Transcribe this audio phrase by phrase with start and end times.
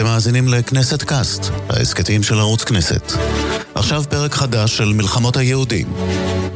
[0.00, 3.12] אתם מאזינים לכנסת קאסט, ההסכתים של ערוץ כנסת.
[3.74, 5.86] עכשיו פרק חדש של מלחמות היהודים,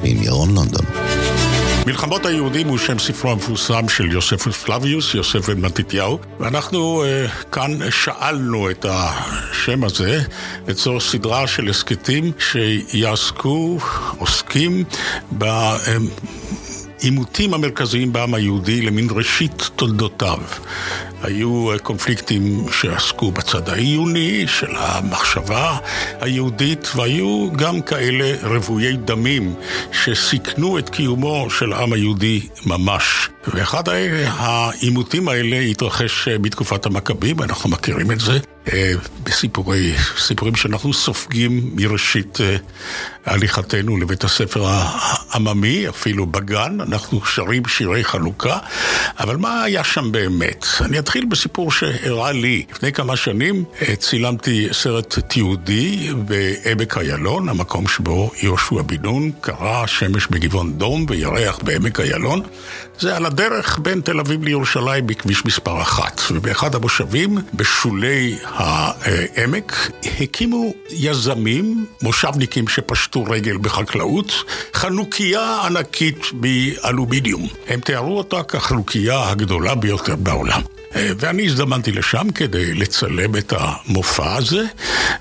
[0.04, 0.85] עם ירון לונדון.
[1.87, 7.90] מלחמות היהודים הוא שם ספרו המפורסם של יוסף פלביוס, יוסף בן מתתיהו, ואנחנו uh, כאן
[7.90, 10.22] שאלנו את השם הזה
[10.69, 13.79] לצורך סדרה של הסכתים שיעסקו,
[14.19, 14.85] עוסקים
[15.38, 15.45] ב...
[17.52, 20.39] המרכזיים בעם היהודי למין ראשית תולדותיו.
[21.24, 25.77] היו אה, קונפליקטים שעסקו בצד העיוני של המחשבה
[26.20, 29.55] היהודית, והיו גם כאלה רוויי דמים
[29.92, 33.28] שסיכנו את קיומו של העם היהודי ממש.
[33.47, 33.83] ואחד
[34.28, 38.38] העימותים האלה התרחש אה, בתקופת המכבים, אנחנו מכירים את זה,
[38.72, 42.38] אה, בסיפורי, סיפורים שאנחנו סופגים מראשית
[43.27, 48.59] הליכתנו לבית הספר העממי, אפילו בגן, אנחנו שרים שירי חנוכה,
[49.19, 50.66] אבל מה היה שם באמת?
[50.80, 52.65] אני אתחיל בסיפור שאירע לי.
[52.70, 59.87] לפני כמה שנים אה, צילמתי סרט תיעודי בעמק איילון, המקום שבו יהושע בן נון קרא
[59.87, 62.43] שמש בגבעון דום וירח בעמק איילון.
[62.98, 66.21] זה על הדרך בין תל אביב לירושלים בכביש מספר אחת.
[66.31, 69.91] ובאחד המושבים, בשולי העמק,
[70.21, 74.33] הקימו יזמים, מושבניקים שפשטו רגל בחקלאות,
[74.75, 77.49] חנוכיה ענקית באלומיניום.
[77.69, 80.73] הם תיארו אותה כחנוכיה הגדולה ביותר בעולם.
[80.95, 84.62] ואני הזדמנתי לשם כדי לצלם את המופע הזה,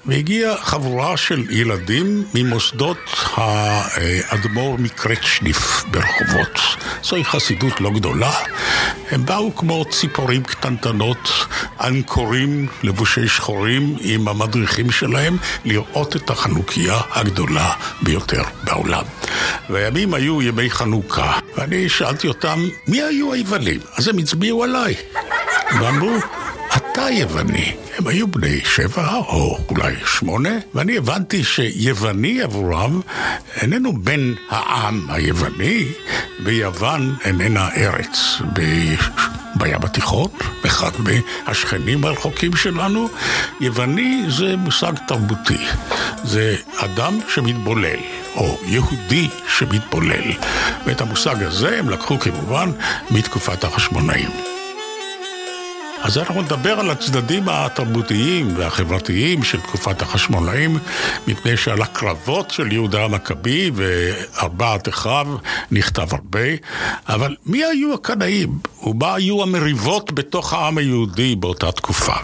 [0.06, 2.98] והגיעה חבורה של ילדים ממוסדות
[3.36, 6.60] האדמו"ר מקרצ'ניף ברחובות.
[7.04, 8.32] זוהי חסידות לא גדולה.
[9.12, 11.30] הם באו כמו ציפורים קטנטנות,
[11.82, 19.04] אנקורים לבושי שחורים עם המדריכים שלהם, לראות את החנוכיה הגדולה ביותר בעולם.
[19.70, 23.80] והימים היו ימי חנוכה, ואני שאלתי אותם, מי היו היוונים?
[23.98, 24.96] אז הם הצביעו עליי.
[25.72, 26.18] ואמרו,
[26.76, 27.76] אתה יווני.
[27.98, 33.02] הם היו בני שבע או אולי שמונה, ואני הבנתי שיווני עבורם
[33.62, 35.86] איננו בן העם היווני,
[36.44, 38.42] ויוון איננה ארץ.
[38.54, 38.62] ב...
[39.56, 40.28] בים התיכון,
[40.66, 43.10] אחד מהשכנים הרחוקים שלנו.
[43.62, 45.66] יווני זה מושג תרבותי,
[46.24, 48.00] זה אדם שמתבולל,
[48.36, 50.32] או יהודי שמתבולל.
[50.86, 52.72] ואת המושג הזה הם לקחו כמובן
[53.12, 54.53] מתקופת החשמונאים.
[56.04, 60.78] אז אנחנו נדבר על הצדדים התרבותיים והחברתיים של תקופת החשמונאים,
[61.28, 65.28] מפני שעל הקרבות של יהודה המכבי וארבעת אחיו
[65.72, 66.40] נכתב הרבה,
[67.08, 68.50] אבל מי היו הקנאים
[68.86, 72.16] ומה היו המריבות בתוך העם היהודי באותה תקופה?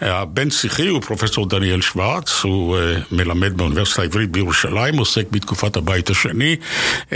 [0.00, 2.80] הבן שיחי הוא פרופסור דניאל שוורץ, הוא uh,
[3.12, 7.14] מלמד באוניברסיטה העברית בירושלים, עוסק בתקופת הבית השני, uh,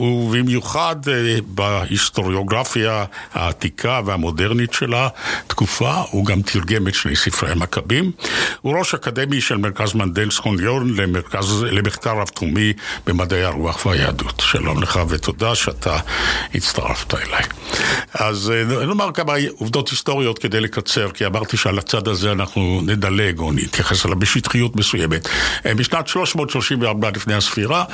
[0.00, 5.08] ובמיוחד uh, בהיסטוריוגרפיה העתיקה והמודרנית שלה,
[5.46, 8.10] תקופה, הוא גם תרגם את שני ספרי המכבים.
[8.60, 12.72] הוא ראש אקדמי של מרכז מנדל סכוניון למרכז, למחקר רב-תחומי
[13.06, 14.42] במדעי הרוח והיהדות.
[14.46, 15.98] שלום לך ותודה שאתה
[16.54, 17.42] הצטרפת אליי.
[18.14, 18.52] אז
[18.86, 24.06] נאמר כמה עובדות היסטוריות כדי לקצר, כי אמרתי שעל הצד הזה אנחנו נדלג או נתייחס
[24.06, 25.28] אליו בשטחיות מסוימת.
[25.66, 27.84] אה, בשנת 334 לפני הספירה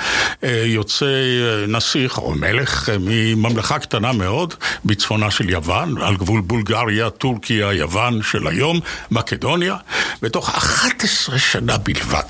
[0.45, 7.11] אה, יוצא אה, נסיך או מלך מממלכה קטנה מאוד בצפונה של יוון, על גבול בולגריה,
[7.11, 8.81] טורקיה, יוון של היום,
[9.11, 9.77] מקדוניה,
[10.23, 12.23] ותוך 11 שנה בלבד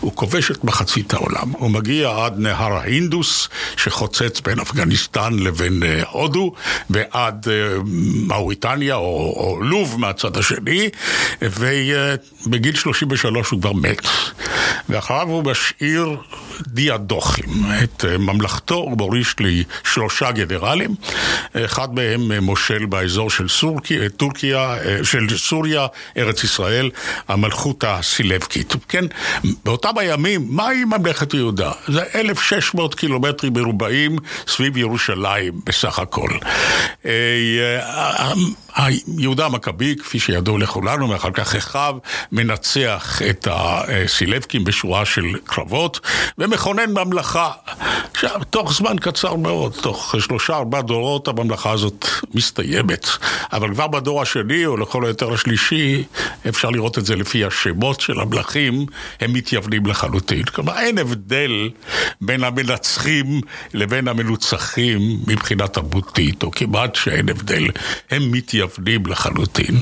[0.00, 1.52] הוא כובש את מחצית העולם.
[1.52, 6.52] הוא מגיע עד נהר ההינדוס שחוצץ בין אפגניסטן לבין הודו
[7.20, 7.46] ועד
[8.26, 10.88] מאוריטניה או, או לוב מהצד השני,
[11.42, 14.06] ובגיל 33 הוא כבר מת.
[14.88, 16.16] ואחריו הוא משאיר
[16.66, 17.44] דיאדוכים.
[17.84, 20.94] את אה, ממלכתו הוא מוריש לשלושה גנרלים,
[21.56, 26.90] אחד מהם אה, מושל באזור של סורקי, אה, טורקיה, של סוריה, ארץ ישראל,
[27.28, 28.74] המלכות הסילבקית.
[28.88, 29.04] כן,
[29.64, 31.72] באותם הימים, מהי ממלכת יהודה?
[31.88, 34.16] זה 1,600 קילומטרים מרובעים
[34.46, 36.28] סביב ירושלים בסך הכל.
[39.18, 41.96] יהודה המכבי, כפי שידוע לכולנו, ואחר כך אחיו,
[42.32, 46.00] מנצח את הסילבקים בשורה של קרבות,
[46.50, 47.50] ומכונן ממלכה.
[48.12, 53.08] עכשיו, תוך זמן קצר מאוד, תוך שלושה ארבעה דורות הממלכה הזאת מסתיימת.
[53.52, 56.04] אבל כבר בדור השני, או לכל היותר השלישי,
[56.48, 58.86] אפשר לראות את זה לפי השמות של המלכים,
[59.20, 60.42] הם מתייוונים לחלוטין.
[60.42, 61.70] כלומר, אין הבדל
[62.20, 63.40] בין המנצחים
[63.74, 67.66] לבין המנוצחים מבחינה תרבותית, או כמעט שאין הבדל.
[68.10, 69.80] הם מתייוונים לחלוטין.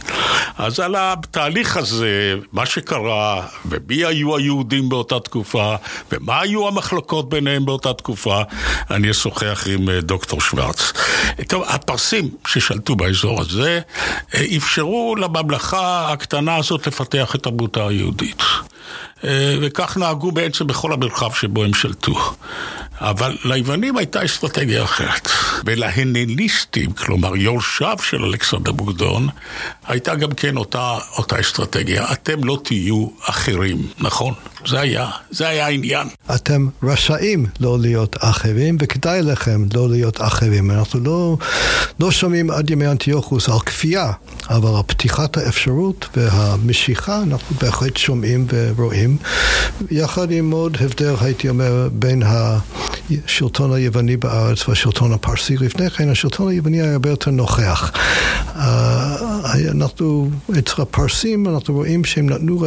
[0.58, 5.74] אז על התהליך הזה, מה שקרה, ומי היו היהודים באותה תקופה,
[6.12, 8.42] ומה היו היו המחלוקות ביניהם באותה תקופה?
[8.90, 10.92] אני אשוחח עם אה, דוקטור שוורץ.
[11.48, 13.80] טוב, הפרסים ששלטו באזור הזה
[14.34, 18.42] אה, אפשרו לממלכה הקטנה הזאת לפתח את תרבותה היהודית.
[19.60, 22.14] וכך נהגו בעצם בכל המרחב שבו הם שלטו.
[23.00, 25.28] אבל ליוונים הייתה אסטרטגיה אחרת.
[25.64, 29.28] ולהנליסטים, כלומר יורשיו של אלכסנדר בוגדון,
[29.86, 32.12] הייתה גם כן אותה, אותה אסטרטגיה.
[32.12, 34.34] אתם לא תהיו אחרים, נכון?
[34.66, 36.08] זה היה, זה היה העניין.
[36.34, 40.70] אתם רשאים לא להיות אחרים, וכדאי לכם לא להיות אחרים.
[40.70, 41.36] אנחנו לא,
[42.00, 44.12] לא שומעים עד ימי אנטיוכוס על כפייה,
[44.50, 49.16] אבל על פתיחת האפשרות והמשיכה אנחנו בהחלט שומעים ורואים.
[49.90, 55.56] יחד עם עוד הבדל, הייתי אומר, בין השלטון היווני בארץ והשלטון הפרסי.
[55.56, 57.92] לפני כן השלטון היווני היה הרבה יותר נוכח.
[58.56, 59.16] אה,
[59.70, 62.64] אנחנו, אצל הפרסים אנחנו רואים שהם נתנו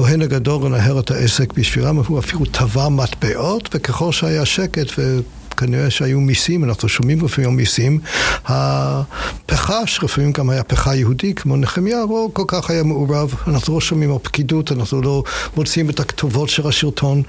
[0.00, 5.20] לכהן הגדול לנהל את העסק בשבילם, הוא אפילו טבע מטבעות, וככל שהיה שקט ו...
[5.60, 7.98] כנראה שהיו מיסים, אנחנו שומעים לפעמים מיסים.
[8.46, 13.34] הפכה, שלפעמים גם היה פכה יהודי, כמו נחמיה, לא כל כך היה מעורב.
[13.46, 15.22] אנחנו לא שומעים על פקידות, אנחנו לא
[15.56, 17.22] מוצאים את הכתובות של השלטון,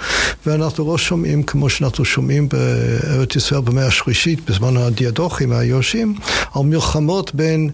[0.45, 6.15] ואנחנו לא שומעים כמו שאנחנו שומעים בארץ ישראל במאה השלישית, בזמן הדיאדוכים, היורשים,
[6.55, 7.69] על מלחמות בין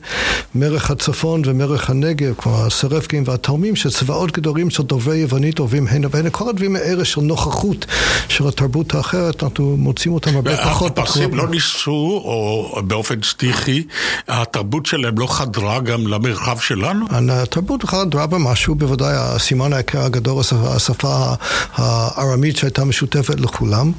[0.55, 6.29] מלך הצפון ומלך הנגב, כמו הסרפקים והתרמים, שצבאות גדולים של דוברי יוונית עוברים הנה והנה.
[6.29, 7.85] כל הדברים האלה של נוכחות
[8.27, 10.99] של התרבות האחרת, אנחנו מוצאים אותם הרבה פחות.
[10.99, 13.83] הפרסים לא ניסו, או באופן סטיחי,
[14.27, 17.05] התרבות שלהם לא חדרה גם למרחב שלנו?
[17.31, 21.33] התרבות חדרה במשהו, בוודאי הסימן העיקר הגדול, השפה
[21.73, 23.91] הארמית שהייתה משותפת לכולם,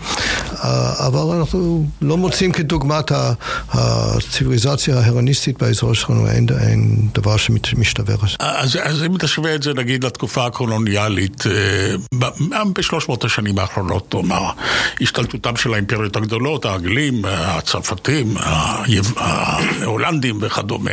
[1.07, 3.13] אבל אנחנו לא מוצאים כדוגמת
[3.69, 8.37] הציוויליזציה ההרניסטית באזור שלנו, אין, אין דבר שמשתווה לזה.
[8.39, 11.95] אז, אז אם תשווה את זה נגיד לתקופה הקולוניאלית, אה,
[12.75, 14.51] בשלוש מאות השנים האחרונות, נאמר,
[15.01, 18.35] השתלטותם של האימפריות הגדולות, האנגלים, הצרפתים,
[19.17, 20.91] ההולנדים וכדומה.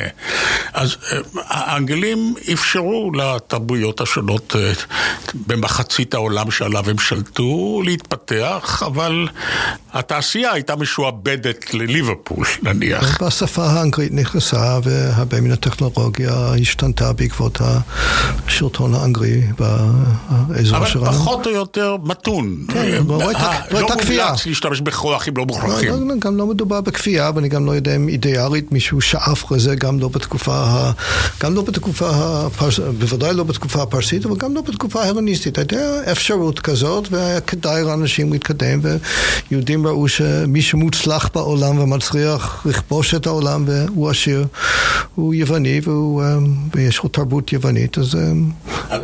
[0.74, 4.72] אז אה, האנגלים אפשרו לתרבויות השונות אה,
[5.48, 9.28] במחצית העולם שעליו הם שלטו להתפתח, אבל
[9.94, 13.18] התעשייה הייתה משועבדת לליברפול, נניח.
[13.22, 21.06] והשפה האנגלית נכנסה והרבה מן הטכנולוגיה השתנתה בעקבות השלטון האנגלי באזור שלנו.
[21.06, 22.66] אבל פחות או יותר מתון.
[22.74, 24.24] כן, לא הייתה כפייה.
[24.24, 25.90] לא מומלץ להשתמש בכוח אם לא מוכרחים.
[25.90, 29.76] לא, לא, גם לא מדובר בכפייה, ואני גם לא יודע אם אידיאלית מישהו שאף לזה,
[29.76, 30.92] גם לא בתקופה,
[31.42, 32.12] גם לא בתקופה,
[33.00, 35.58] בוודאי לא בתקופה הפרסית, אבל גם לא בתקופה ההלניסטית.
[35.58, 38.80] הייתה אפשרות כזאת, והיה כדאי לאנשים להתקדם,
[39.52, 44.46] ויהודים ראו שמי שמוצלח בעולם ומצליח לכבוש את העולם, והוא עשיר,
[45.16, 46.24] הוא יווני, והוא,
[46.76, 48.18] ויש לו תרבות יוונית, אז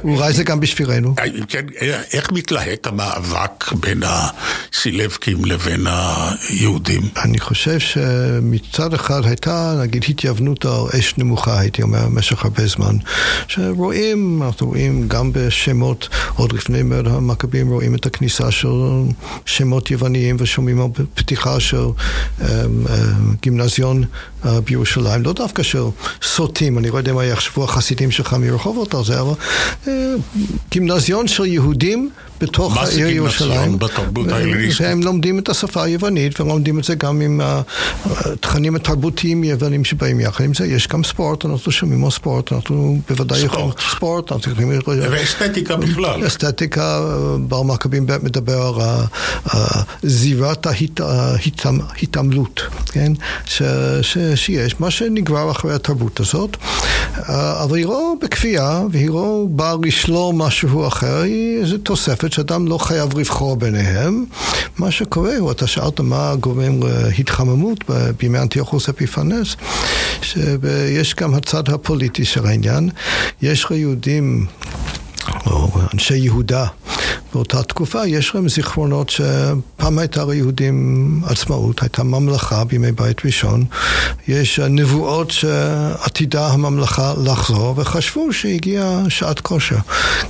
[0.03, 1.15] אולי זה גם בשבילנו.
[1.47, 1.65] כן,
[2.13, 7.01] איך מתלהט המאבק בין הסילבקים לבין היהודים?
[7.23, 12.95] אני חושב שמצד אחד הייתה, נגיד, התייוונות על אש נמוכה, הייתי אומר, במשך הרבה זמן.
[13.47, 18.67] שרואים, אנחנו רואים גם בשמות, עוד לפני מרד המכבים, רואים את הכניסה של
[19.45, 22.91] שמות יווניים ושומעים על פתיחה של um, uh,
[23.41, 24.03] גימנזיון
[24.65, 25.83] בירושלים, לא דווקא של
[26.21, 29.33] סוטים, אני לא יודע מה יחשבו החסידים שלך מרחובות על זה, אבל
[29.85, 29.89] uh,
[30.71, 32.09] גימנזיון של יהודים
[32.41, 33.49] בתוך העיר ירושלים.
[33.49, 34.87] מה זה גימנזיון בתרבות ההלניסטית?
[34.87, 37.41] והם לומדים את השפה היוונית, ולומדים את זה גם עם
[38.05, 40.65] התכנים התרבותיים היוונים שבאים יחד עם זה.
[40.65, 43.69] יש גם ספורט, אנחנו שומעים על ספורט, אנחנו בוודאי יכולים...
[43.91, 44.31] ספורט,
[44.73, 45.01] יכולים...
[45.11, 46.27] ואסתטיקה בכלל.
[46.27, 49.05] אסתטיקה, בר מכבים מדבר על
[50.03, 50.67] זירת
[50.99, 53.11] ההתעמלות, כן?
[54.35, 56.57] שיש, מה שנגרר אחרי התרבות הזאת,
[57.63, 62.77] אבל היא לא בכפייה, והיא לא באה לשלול משהו אחר, היא איזו תוספת שאדם לא
[62.77, 64.25] חייב לבחור ביניהם.
[64.77, 66.79] מה שקורה הוא, אתה שאלת מה גורם
[67.17, 67.83] להתחממות
[68.19, 69.55] בימי אנטיוכוס אפיפנס,
[70.21, 72.89] שיש גם הצד הפוליטי של העניין.
[73.41, 74.45] יש ליהודים,
[75.45, 76.65] או אנשי יהודה,
[77.33, 83.65] באותה תקופה יש להם זיכרונות שפעם הייתה ליהודים עצמאות, הייתה ממלכה בימי בית ראשון,
[84.27, 89.77] יש נבואות שעתידה הממלכה לחזור, וחשבו שהגיעה שעת כושר.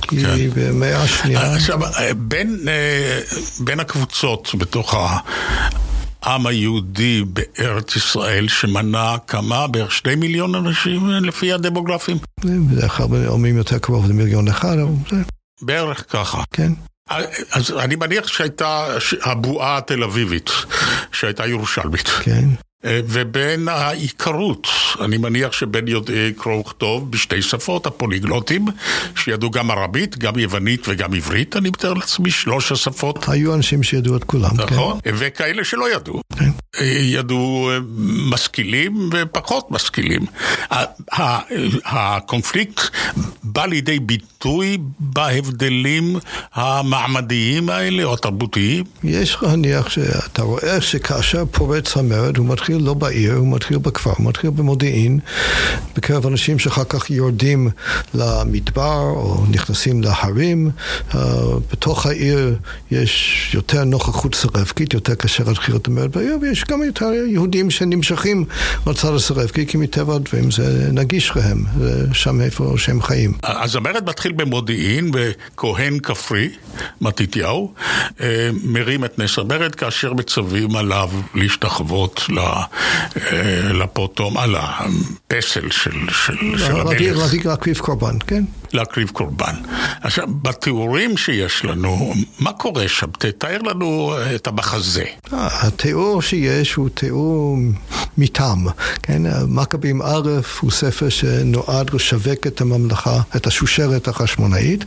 [0.00, 1.54] כי במאה השנייה...
[1.54, 1.78] עכשיו,
[2.16, 2.58] בין,
[3.60, 5.18] בין הקבוצות בתוך ה...
[6.22, 9.66] העם היהודי בארץ ישראל שמנה כמה?
[9.66, 12.16] בערך שני מיליון אנשים לפי הדמוגרפים?
[12.44, 15.16] בדרך כלל אומרים יותר קרוב למיליון אחד, אבל זה...
[15.62, 16.42] בערך ככה.
[16.52, 16.72] כן.
[17.52, 18.86] אז אני מניח שהייתה
[19.22, 20.50] הבועה התל אביבית,
[21.12, 22.08] שהייתה ירושלמית.
[22.08, 22.48] כן.
[22.84, 24.68] אה, ובין העיקרות.
[25.00, 28.64] אני מניח שבין יודעי קרוא וכתוב בשתי שפות, הפוליגלוטים,
[29.16, 33.28] שידעו גם ערבית, גם יוונית וגם עברית, אני מתאר לעצמי, שלוש השפות.
[33.28, 34.62] היו אנשים שידעו את כולם, כן.
[34.62, 35.10] נכון, כן.
[35.14, 36.20] וכאלה שלא ידעו.
[36.80, 37.78] אה, ידעו אה,
[38.30, 40.26] משכילים ופחות משכילים.
[41.84, 42.80] הקונפליקט
[43.42, 46.16] בא לידי ביטוי בהבדלים
[46.54, 48.84] המעמדיים האלה או התרבותיים?
[49.04, 54.26] יש להניח שאתה רואה שכאשר פורץ המרד הוא מתחיל לא בעיר, הוא מתחיל בכפר, הוא
[54.28, 55.18] מתחיל במודיעין,
[55.96, 57.70] בקרב אנשים שאחר כך יורדים
[58.14, 60.70] למדבר או נכנסים להרים.
[61.10, 61.16] Uh,
[61.72, 62.56] בתוך העיר
[62.90, 68.44] יש יותר נוכחות סרבקית, יותר קשה להתחיל את המרד בעיר, ויש גם יותר יהודים שנמשכים
[68.86, 73.32] לצד הסרבקי, כי מטבע הדברים זה נגיש להם, זה שם איפה שהם חיים.
[73.42, 76.48] אז המרד מתחיל במודיעין, וכהן כפרי,
[77.00, 77.74] מתתיהו,
[78.20, 86.36] אה, מרים את נס המרד כאשר מצווים עליו להשתחוות אה, לפוטום, על הפסל של, של,
[86.56, 87.44] של המלך.
[87.44, 88.44] להקריב קורבן, כן.
[88.72, 89.54] להקריב קורבן.
[90.00, 93.06] עכשיו, בתיאורים שיש לנו, מה קורה שם?
[93.18, 95.04] תתאר לנו את המחזה.
[95.32, 97.56] התיאור שיש הוא תיאור
[98.18, 98.66] מטעם,
[99.02, 99.22] כן?
[99.48, 100.28] מכבים א'
[100.60, 104.84] הוא ספר שנועד לשווק את הממלכה, את השושרת החשמונאית,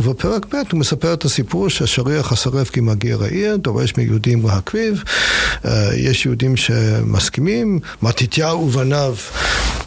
[0.00, 5.02] ובפרק ב' הוא מספר את הסיפור שהשריח הסרבקי מגיע לעיר, דורש מיהודים להקריב,
[5.64, 9.14] אה, יש יהודים שמסכימים, מתתיהו ובניו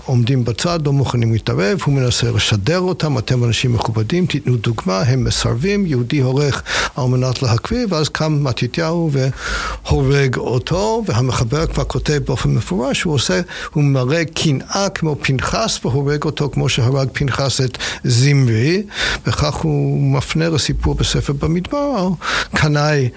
[0.06, 5.24] עומדים בצד, לא מוכנים להתערב, הוא מנסה לשדר אותם, אתם אנשים מכובדים, תיתנו דוגמה, הם
[5.24, 6.62] מסרבים, יהודי הולך
[6.96, 13.42] על מנת להקריב, ואז קם מתתיהו והורג אותו, והמחבר כבר כותב באופן מפורש, הוא עושה,
[13.74, 18.84] הוא מראה קנאה כמו פנחס והורג אותו כמו שהרג פנחס את זמרי,
[19.27, 22.10] וכך הוא מפנה לסיפור בספר במדבר
[22.56, 23.10] קנאי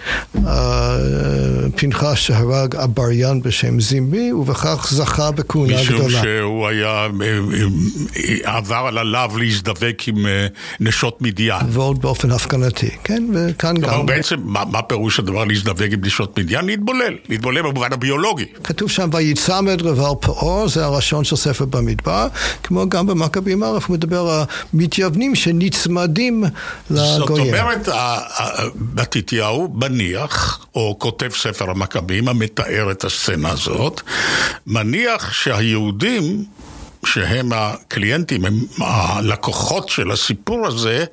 [0.47, 0.97] אה,
[1.77, 6.07] פנחס שהרג עבריין בשם זמרי, ובכך זכה בכהונה גדולה.
[6.07, 7.39] משום שהוא היה, אה,
[8.17, 10.27] אה, עבר על הלאו להזדבק עם
[10.81, 11.67] נשות מדיין.
[11.69, 13.89] ועוד באופן הפגנתי, כן, וכאן גם...
[13.89, 16.67] כלומר בעצם, מה, מה פירוש הדבר להזדבק עם נשות מדיין?
[16.67, 18.45] להתבולל, להתבולל במובן הביולוגי.
[18.65, 22.29] כתוב שם, ויצמד רבל פאור, זה הראשון של ספר במדבר,
[22.63, 26.45] כמו גם במכבים ערף, הוא מדבר על מתייוונים שנצמדים
[26.91, 27.55] לגויים.
[27.55, 27.89] זאת אומרת,
[28.95, 34.01] מתתיהו מניח, או כותב ספר המכבים המתאר את הסצנה הזאת,
[34.67, 36.45] מניח שהיהודים
[37.13, 41.05] שהם הקליינטים, הם הלקוחות של הסיפור הזה,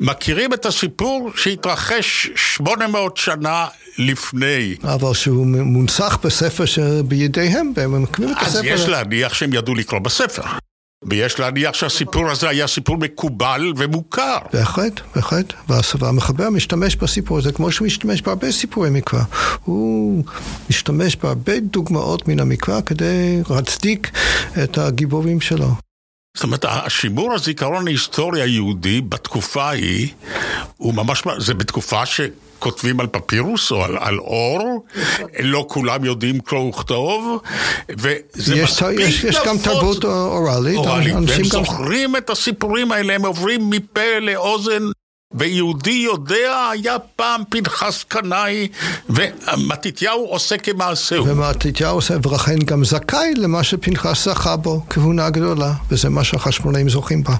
[0.00, 3.66] מכירים את הסיפור שהתרחש 800 שנה
[3.98, 4.74] לפני.
[4.84, 8.58] אבל שהוא מונצח בספר שבידיהם, והם מכירים את הספר.
[8.58, 10.42] אז יש להניח שהם ידעו לקרוא בספר.
[11.04, 14.38] ויש להניח שהסיפור הזה היה סיפור מקובל ומוכר.
[14.52, 15.52] בהחלט, בהחלט.
[15.98, 19.20] והמחבר משתמש בסיפור הזה כמו שהוא משתמש בהרבה סיפורי מקרא.
[19.64, 20.24] הוא
[20.70, 24.10] משתמש בהרבה דוגמאות מן המקרא כדי להצדיק
[24.64, 25.68] את הגיבורים שלו.
[26.36, 30.08] זאת אומרת, השימור הזיכרון ההיסטורי היהודי בתקופה ההיא,
[30.76, 32.20] הוא ממש, זה בתקופה ש...
[32.58, 34.84] כותבים על פפירוס או על, על אור,
[35.38, 37.40] לא כולם יודעים קרוא וכתוב,
[37.88, 43.26] וזה יש, מספיק יש, יש גם תרבות אוראלית, אוראלית והם זוכרים את הסיפורים האלה, הם
[43.26, 44.82] עוברים מפה לאוזן.
[45.34, 48.68] ויהודי יודע, היה פעם פנחס קנאי,
[49.10, 51.26] ומתתיהו עושה כמעשהו.
[51.26, 57.24] ומתתיהו עושה, ולכן גם זכאי למה שפנחס זכה בו, כהונה גדולה, וזה מה שהחשמונאים זוכים
[57.24, 57.34] בה.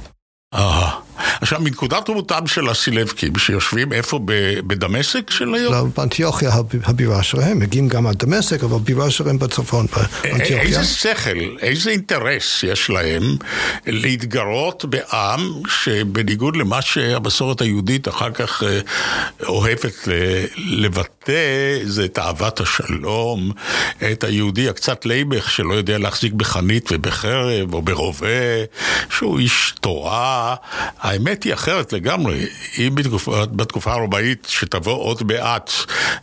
[0.55, 1.08] אהה.
[1.41, 4.21] עכשיו, מנקודת רבותם של הסילבקים, שיושבים איפה?
[4.67, 5.75] בדמשק של היום?
[5.75, 6.51] לא, באנטיוכיה
[6.85, 9.87] הבירה שלהם, מגיעים גם עד דמשק, אבל הבירה שלהם בצפון,
[10.23, 10.61] באנטיוכיה.
[10.61, 13.37] איזה שכל, איזה אינטרס יש להם
[13.87, 18.81] להתגרות בעם שבניגוד למה שהמסורת היהודית אחר כך אה,
[19.49, 20.09] אוהבת
[20.57, 23.53] לבטא, זה את אהבת השלום,
[24.13, 28.27] את היהודי הקצת לייבך שלא יודע להחזיק בחנית ובחרב או ברובה,
[29.11, 30.55] שהוא איש תורה.
[31.09, 32.47] האמת היא אחרת לגמרי.
[32.79, 35.73] אם בתקופה, בתקופה הרומאית שתבוא עוד מעט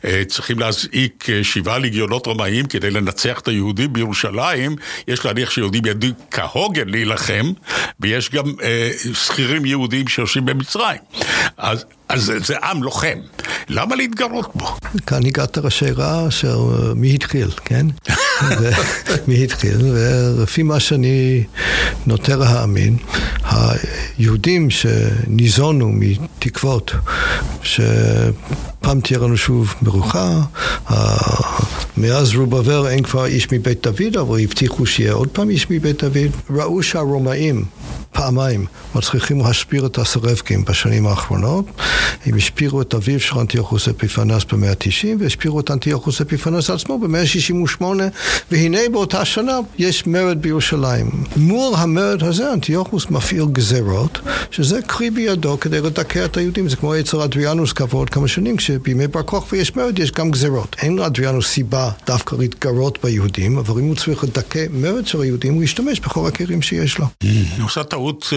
[0.06, 4.75] אה, צריכים להזעיק אה, שבעה לגיונות רומאים כדי לנצח את היהודים בירושלים,
[5.08, 7.51] יש להניח שיהודים ידעו כהוגן להילחם,
[8.00, 11.00] ויש גם אה, שכירים יהודים שיושבים במצרים.
[11.58, 13.19] אז אז זה עם לוחם,
[13.69, 14.77] למה להתגרות בו?
[15.07, 16.55] כאן הגעת לשאלה של
[16.95, 17.85] מי התחיל, כן?
[19.27, 21.43] מי התחיל, ולפי מה שאני
[22.07, 22.97] נוטה להאמין,
[23.43, 26.91] היהודים שניזונו מתקוות
[28.86, 30.42] שפעם תהיה לנו שוב מרוחה,
[31.98, 36.32] מאז רובבר אין כבר איש מבית דוד, אבל הבטיחו שיהיה עוד פעם איש מבית דוד.
[36.50, 37.65] ראו שהרומאים
[38.15, 38.65] פעמיים
[38.96, 41.65] מצליחים להשפיר את הסרבקים בשנים האחרונות.
[42.25, 47.22] הם השפירו את אביו של אנטיוכוס אפיפנס במאה ה-90 והשפירו את אנטיוכוס אפיפנס עצמו במאה
[47.22, 47.84] ה-68
[48.51, 51.10] והנה באותה שנה יש מרד בירושלים.
[51.36, 54.20] מול המרד הזה אנטיוכוס מפעיל גזרות
[54.51, 56.70] שזה קרי בידו כדי לדכא את היהודים.
[56.70, 60.32] זה כמו אצל אדריאנוס כעבור עוד כמה שנים כשבימי בר כוכבא יש מרד יש גם
[60.32, 60.75] גזרות.
[60.82, 65.63] אין לאדריאנוס סיבה דווקא להתגרות ביהודים אבל אם הוא צריך לדכא מרד של היהודים הוא
[65.63, 67.05] ישתמש בכל הכלים שיש לו.
[67.58, 68.34] הוא עושה טעות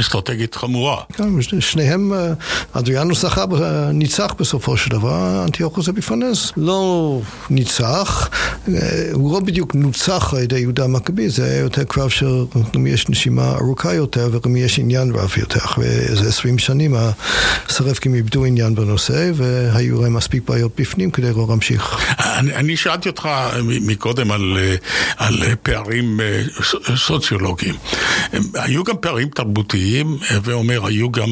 [0.00, 0.96] אסטרטגית חמורה.
[1.12, 1.24] כן,
[1.60, 2.12] שניהם,
[2.72, 3.44] אדריאנוס זכה,
[3.92, 7.20] ניצח בסופו של דבר, אנטיוכוס אפיפנס לא
[7.50, 8.30] ניצח,
[9.12, 12.44] הוא לא בדיוק נוצח על ידי יהודה המכבי, זה היה יותר קרב של
[12.74, 15.60] למי יש נשימה ארוכה יותר ולמי יש עניין רב יותר.
[15.64, 16.94] אחרי איזה עשרים שנים
[17.68, 19.30] הסרבקים איבדו עניין בנושא
[19.80, 21.96] והיו להם מספיק בעיות בפנים כדי לא להמשיך.
[22.18, 23.28] אני, אני שאלתי אותך
[23.64, 24.58] מקודם על,
[25.16, 26.20] על פערים
[26.96, 27.74] סוציולוגיים.
[28.54, 31.28] היו גם פערים תרבותיים, ואומר, היו גם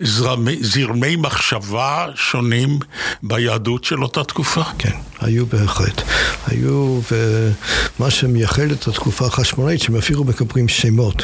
[0.00, 2.78] זרמי, זרמי מחשבה שונים
[3.22, 4.62] ביהדות של אותה תקופה?
[4.78, 6.02] כן, היו בהחלט.
[6.46, 11.22] היו, ומה שמייחד את התקופה החשמונאית, שהם אפילו מקבלים שמות.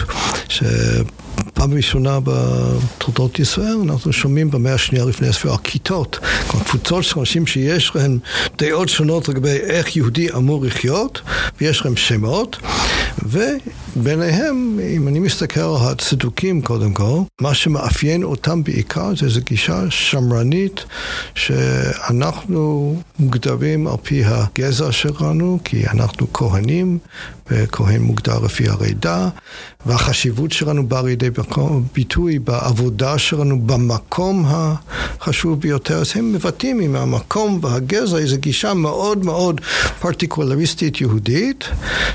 [1.66, 6.18] שפעם ראשונה בתולדות ישראל אנחנו שומעים במאה השנייה לפני הספירה כיתות,
[6.48, 8.18] כלומר קבוצות של אנשים שיש להם
[8.58, 11.20] דעות שונות לגבי איך יהודי אמור לחיות,
[11.60, 12.56] ויש להם שמות,
[13.96, 19.90] וביניהם, אם אני מסתכל על הצדוקים קודם כל, מה שמאפיין אותם בעיקר זה איזו גישה
[19.90, 20.84] שמרנית
[21.34, 26.98] שאנחנו מוגדרים על פי הגזע שלנו, כי אנחנו כהנים,
[27.50, 29.28] וכהן מוגדר לפי הרידה,
[29.86, 31.30] והחשיבות שלנו באה לידי
[31.92, 39.24] ביטוי בעבודה שלנו במקום החשוב ביותר, אז הם מבטאים עם המקום והגזע איזו גישה מאוד
[39.24, 39.60] מאוד
[40.00, 41.64] פרטיקולריסטית יהודית,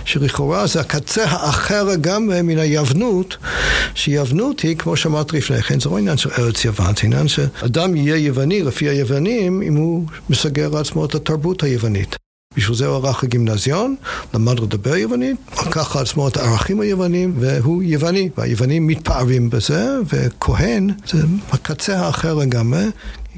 [0.06, 3.38] שלכאורה זה הקצה האחר לגמרי מן היוונות,
[3.96, 7.96] שיוונות היא, כמו שאמרת לפני כן, זה לא עניין של ארץ יוון, זה עניין שאדם
[7.96, 12.16] יהיה יווני לפי היוונים אם הוא מסגר לעצמו את התרבות היוונית.
[12.58, 13.96] בשביל זה הוא הלך לגימנזיון,
[14.34, 15.38] למד לדבר יוונית,
[15.68, 21.18] לקח לעצמו את הערכים היוונים, והוא יווני, והיוונים מתפארים בזה, וכהן זה
[21.52, 22.84] הקצה האחר לגמרי,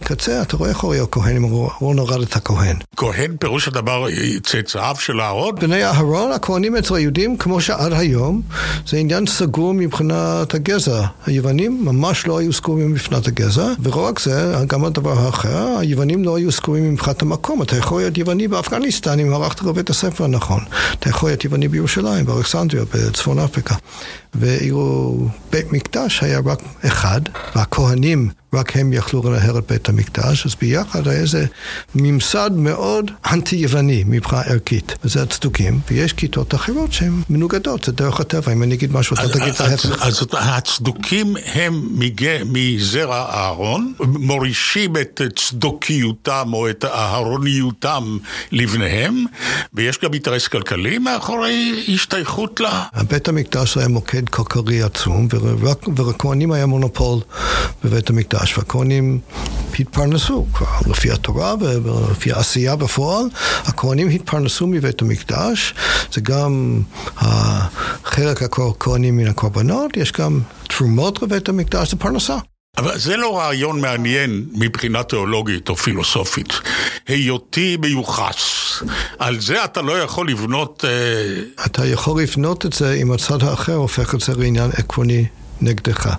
[0.03, 2.75] קצה, אתה רואה איך אוריו כהן אם הוא נולד את הכהן.
[2.95, 4.07] כהן פירוש הדבר
[4.43, 5.55] צאצאיו של אהרון?
[5.55, 8.41] בני אהרון, הכהנים אצל היהודים, כמו שעד היום,
[8.87, 11.05] זה עניין סגור מבחינת הגזע.
[11.25, 16.37] היוונים ממש לא היו סגורים מבחינת הגזע, ולא רק זה, גם הדבר האחר, היוונים לא
[16.37, 17.61] היו סגורים מבחינת המקום.
[17.61, 20.59] אתה יכול להיות יווני באפגניסטן אם הלכת לבית הספר הנכון.
[20.99, 23.75] אתה יכול להיות יווני בירושלים, באלכסנדריה, בצפון אפריקה.
[24.35, 25.17] ואילו
[25.51, 27.21] בית מקדש היה רק אחד,
[27.55, 31.45] והכהנים רק הם יכלו לנהל את בית המקדש, אז ביחד היה איזה
[31.95, 34.95] ממסד מאוד אנטי-יווני מבחינה ערכית.
[35.03, 39.29] וזה הצדוקים, ויש כיתות אחרות שהן מנוגדות, זה דרך הטבע, אם אני אגיד משהו, אתה
[39.29, 40.05] תגיד את ההפך.
[40.05, 41.87] אז הצדוקים הם
[42.45, 48.17] מזרע אהרון, מורישים את צדוקיותם או את אהרוניותם
[48.51, 49.25] לבניהם,
[49.73, 52.83] ויש גם אינטרס כלכלי מאחורי השתייכות לה.
[53.09, 55.27] בית המקדש היה מוקד כלכלי עצום,
[55.95, 57.19] ולכהנים היה מונופול
[57.83, 59.19] בבית המקדש, והכהנים
[59.79, 63.25] התפרנסו כבר לפי התורה ולפי העשייה בפועל.
[63.65, 65.73] הכהנים התפרנסו מבית המקדש,
[66.13, 66.81] זה גם
[68.03, 72.37] חלק הכהנים מן הקורבנות, יש גם תרומות לבית המקדש, זה פרנסה.
[72.77, 76.53] אבל זה לא רעיון מעניין מבחינה תיאולוגית או פילוסופית.
[77.07, 78.39] היותי מיוחס.
[79.19, 80.85] על זה אתה לא יכול לבנות...
[81.65, 85.25] אתה יכול לבנות את זה אם הצד האחר הופך את זה לעניין עקרוני
[85.63, 86.15] נגדך.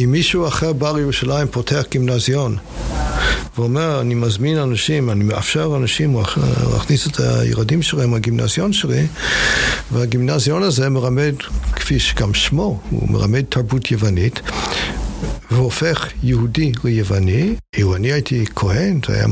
[0.00, 2.56] אם מישהו אחר בא לירושלים, פותח גימנזיון,
[3.58, 6.16] ואומר, אני מזמין אנשים, אני מאפשר לאנשים
[6.72, 9.06] להכניס את הילדים שלהם לגימנזיון שלי,
[9.92, 11.34] והגימנזיון הזה מרמד,
[11.76, 14.40] כפי שגם שמו, הוא מרמד תרבות יוונית.
[15.58, 17.54] והופך יהודי ליווני.
[17.76, 19.26] אילו אני הייתי כהן, זה היה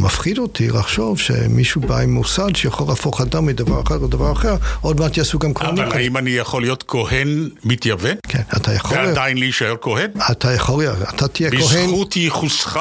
[0.00, 5.00] מפחיד אותי לחשוב שמישהו בא עם מוסד שיכול להפוך אדם מדבר אחר לדבר אחר, עוד
[5.00, 5.84] מעט יעשו גם כהנים.
[5.84, 8.16] אבל האם אני יכול להיות כהן מתייוון?
[8.28, 8.96] כן, אתה יכול...
[8.96, 10.10] ועדיין להישאר כהן?
[10.30, 11.60] אתה יכול, אתה תהיה כהן...
[11.60, 12.80] בזכות ייחוסך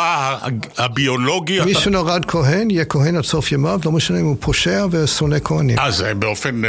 [0.78, 1.60] הביולוגי?
[1.66, 5.80] מי שנולד כהן, יהיה כהן עד סוף ימיו, לא משנה אם הוא פושע ושונא כהנים.
[5.80, 6.62] אז באופן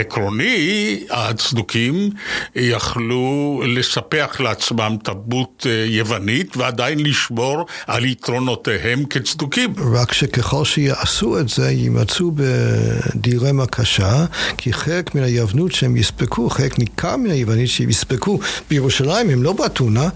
[0.00, 2.10] עקרוני, הצדוקים
[2.56, 5.45] יכלו לספח לעצמם תרבות
[5.86, 9.74] יוונית ועדיין לשמור על יתרונותיהם כצדוקים.
[9.94, 14.24] רק שככל שיעשו את זה, יימצאו בדילמה קשה,
[14.56, 18.38] כי חלק מן היוונות שהם יספקו, חלק ניכר מן היוונית שהם יספקו
[18.70, 20.08] בירושלים, הם לא באתונה,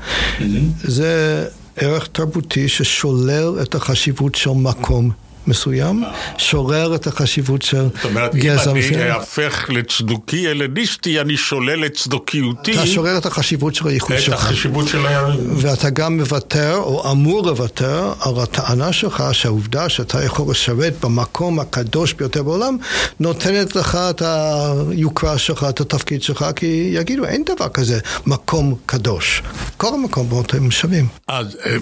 [0.82, 1.44] זה
[1.76, 5.10] ערך תרבותי ששולל את החשיבות של מקום
[5.46, 6.04] מסוים,
[6.38, 8.50] שורר את החשיבות של זאת אומרת, אם
[8.94, 12.72] אני אהפך לצדוקי הלניסטי, אני שולל את צדוקיותי.
[12.72, 14.34] אתה שורר את החשיבות של הייחוד שלך.
[14.34, 15.34] את החשיבות של ה...
[15.56, 22.12] ואתה גם מוותר, או אמור לוותר, על הטענה שלך שהעובדה שאתה יכול לשרת במקום הקדוש
[22.12, 22.76] ביותר בעולם,
[23.20, 29.42] נותנת לך את היוקרה שלך, את התפקיד שלך, כי יגידו, אין דבר כזה מקום קדוש.
[29.76, 31.06] כל המקומות הם שווים.
[31.28, 31.76] אז אה,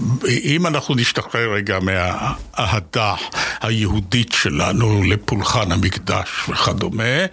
[0.45, 3.15] אם אנחנו נשתחרר רגע מהאהדה
[3.61, 7.25] היהודית שלנו לפולחן המקדש וכדומה,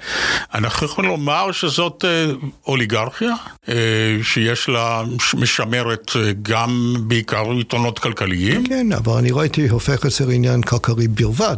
[0.54, 2.25] אנחנו יכולים לומר שזאת אה,
[2.67, 3.34] אוליגרכיה,
[3.69, 3.75] אה,
[4.23, 8.63] שיש לה, משמרת גם בעיקר עיתונות כלכליים.
[8.67, 11.58] כן, אבל אני הייתי הופך את זה לעניין כלכלי בלבד.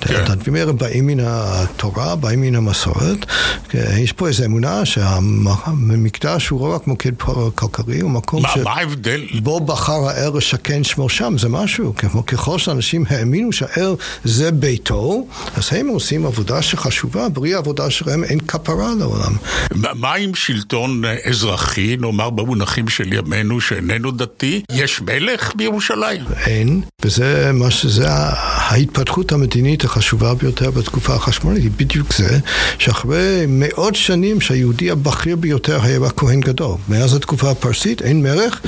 [0.00, 0.14] כן.
[0.14, 3.26] הדברים האלה באים מן התורה, באים מן המסורת.
[3.74, 7.12] יש פה איזו אמונה שהמקדש הוא לא רק מוקד
[7.54, 8.56] כלכלי, הוא מקום ש...
[8.64, 9.20] מה ההבדל?
[9.42, 11.94] בו בחר האל לשכן שמו שם, זה משהו.
[12.26, 13.91] ככל שאנשים האמינו שהאל
[14.24, 15.26] זה ביתו,
[15.56, 19.32] אז הם עושים עבודה שחשובה, בלי העבודה שלהם אין כפרה לעולם.
[19.74, 24.62] מה עם שלטון אזרחי, נאמר במונחים של ימינו, שאיננו דתי?
[24.72, 26.24] יש מלך בירושלים?
[26.46, 32.38] אין, וזה מה שזה ההתפתחות המדינית החשובה ביותר בתקופה החשמונית, היא בדיוק זה,
[32.78, 36.76] שאחרי מאות שנים שהיהודי הבכיר ביותר היה רק כהן גדול.
[36.88, 38.60] מאז התקופה הפרסית אין מלך,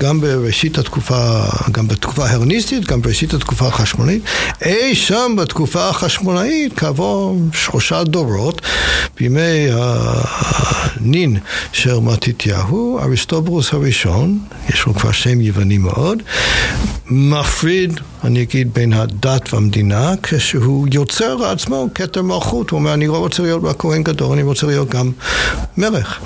[0.00, 4.22] גם בראשית התקופה, גם בתקופה ההרניסטית, גם בראשית התקופה החשמונאית.
[4.64, 8.62] אי שם בתקופה החשמונאית, כעבור שלושה דורות,
[9.20, 11.38] בימי הנין
[11.72, 16.22] של מתתיהו, אריסטוברוס הראשון, יש לו כבר שם יווני מאוד,
[17.10, 23.18] מפריד, אני אגיד, בין הדת והמדינה, כשהוא יוצר לעצמו כתר מלכות, הוא אומר, אני לא
[23.18, 25.12] רוצה להיות רק כהן גדול, אני רוצה להיות גם
[25.76, 26.20] מלך.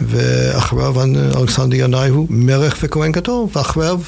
[0.00, 0.94] ואחריו
[1.36, 4.00] אלכסנדר ינאי הוא מלך וכהן גדול, ואחריו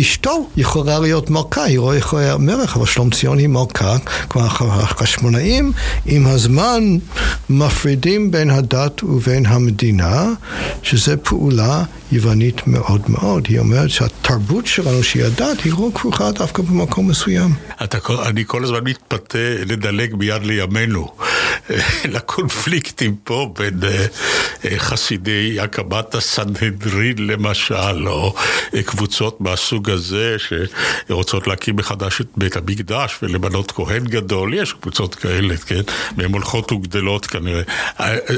[0.00, 3.96] אשתו יכולה להיות מלכה, היא לא יכולה להיות מלך, אבל שלום ציון היא מלכה,
[4.28, 5.72] כלומר החשמונאים
[6.06, 6.98] עם הזמן
[7.50, 10.32] מפרידים בין הדת ובין המדינה,
[10.82, 13.46] שזה פעולה יוונית מאוד מאוד.
[13.48, 17.50] היא אומרת שהתרבות שלנו, שהיא הדת, היא לא כרוכה דווקא במקום מסוים.
[17.84, 21.16] אתה, אני כל הזמן מתפתה לדלג מיד לימינו,
[22.14, 24.06] לקונפליקטים פה בין אה,
[24.64, 28.34] אה, חסידי הקמת הסנהדרין למשל, או
[28.74, 35.14] אה, קבוצות מהסוג הזה שרוצות להקים מחדש את בית המקדש ולמנות כהן גדול, יש קבוצות
[35.14, 35.82] כאלה, כן?
[36.16, 37.62] והן הולכות וגדלות כנראה.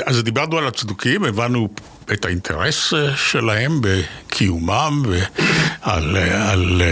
[0.06, 1.68] אז דיברנו על הצדוקים, הבנו
[2.12, 6.16] את האינטרס שלהם בקיומם ועל
[6.50, 6.82] על,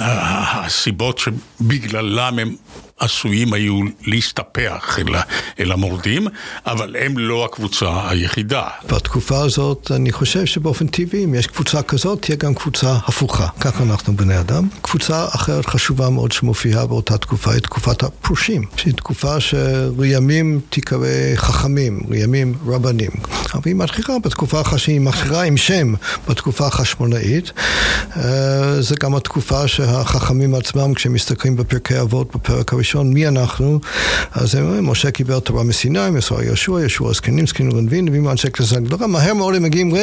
[0.00, 2.56] הסיבות שבגללם הם
[2.98, 5.14] עשויים היו להסתפח אל,
[5.60, 6.26] אל המורדים,
[6.66, 8.68] אבל הם לא הקבוצה היחידה.
[8.92, 13.46] בתקופה הזאת אני חושב שבאופן טבעי, אם יש קבוצה כזאת, תהיה גם קבוצה הפוכה.
[13.60, 14.68] ככה אנחנו בני אדם.
[14.82, 22.00] קבוצה אחרת חשובה מאוד שמופיעה באותה תקופה היא תקופת הפרושים, שהיא תקופה שלימים תיקרא חכמים,
[22.08, 23.10] לימים רבנים.
[23.54, 25.94] אבל היא מתחילה בתקופה שהיא מתחילה עם שם
[26.28, 27.52] בתקופה החשמונאית.
[28.16, 33.80] אה, זה גם התקופה שהחכמים עצמם, כשהם מסתכלים בפרקי אבות, בפרק הראשון, הראשון, מי אנחנו?
[34.32, 38.50] אז הם אומרים, משה קיבל תורה מסיני, מסור יהושע, יהושע זקנים, זקנים וגנבים, נביאים ואנשי
[38.50, 39.94] כנסת גדולה, מהר מאוד הם מגיעים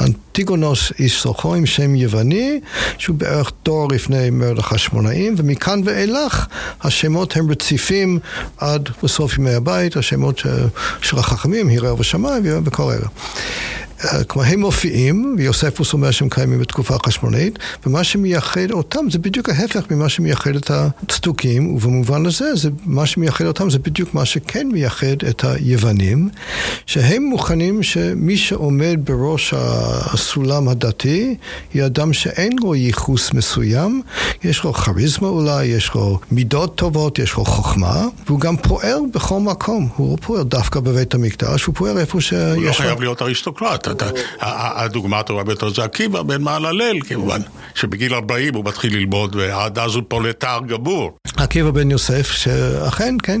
[0.00, 2.60] לאנטיגונוס איש סוחו עם שם יווני,
[2.98, 6.46] שהוא בערך דור לפני מרד החשמונאים, ומכאן ואילך
[6.82, 8.18] השמות הם רציפים
[8.58, 10.42] עד לסוף ימי הבית, השמות
[11.02, 13.08] של החכמים, הירר ושמאי וכל אלה.
[14.26, 19.90] כלומר, הם מופיעים, ויוספוס אומר שהם קיימים בתקופה החשמונאית, ומה שמייחד אותם זה בדיוק ההפך
[19.90, 25.24] ממה שמייחד את הצדוקים, ובמובן הזה, זה, מה שמייחד אותם זה בדיוק מה שכן מייחד
[25.28, 26.28] את היוונים,
[26.86, 31.36] שהם מוכנים שמי שעומד בראש הסולם הדתי,
[31.74, 34.02] היא אדם שאין לו ייחוס מסוים,
[34.44, 39.40] יש לו כריזמה אולי, יש לו מידות טובות, יש לו חוכמה, והוא גם פועל בכל
[39.40, 42.54] מקום, הוא לא פועל דווקא בבית המקדש, הוא פועל איפה שיש לו...
[42.54, 43.87] הוא לא חייב להיות אריסטוקרט.
[44.40, 47.40] הדוגמה הטובה ביותר זה עקיבא בן מעללל כמובן,
[47.74, 51.18] שבגיל 40 הוא מתחיל ללמוד ועד אז הוא פולטר גמור.
[51.48, 53.40] עקיבא בן יוסף, שאכן, כן,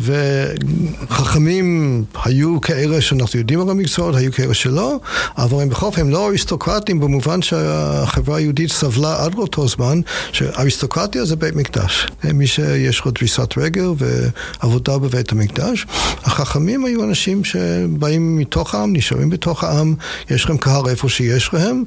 [0.00, 4.96] וחכמים היו כאלה שאנחנו יודעים על המקצועות, היו כאלה שלא,
[5.38, 10.00] אבל הם בכל אופן לא אריסטוקרטים במובן שהחברה היהודית סבלה עד לאותו זמן,
[10.32, 12.06] שאריסטוקרטיה זה בית מקדש.
[12.24, 15.86] מי שיש לו דריסת רגל ועבודה בבית המקדש,
[16.24, 19.94] החכמים היו אנשים שבאים מתוך העם, נשארים בתוך העם.
[20.30, 21.84] יש לכם קהל איפה שיש להם.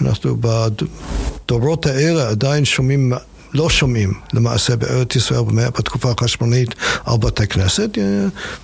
[0.00, 3.12] אנחנו בדורות האלה עדיין שומעים
[3.54, 5.40] לא שומעים למעשה בארץ ישראל
[5.78, 7.98] בתקופה החשמונית על בתי כנסת.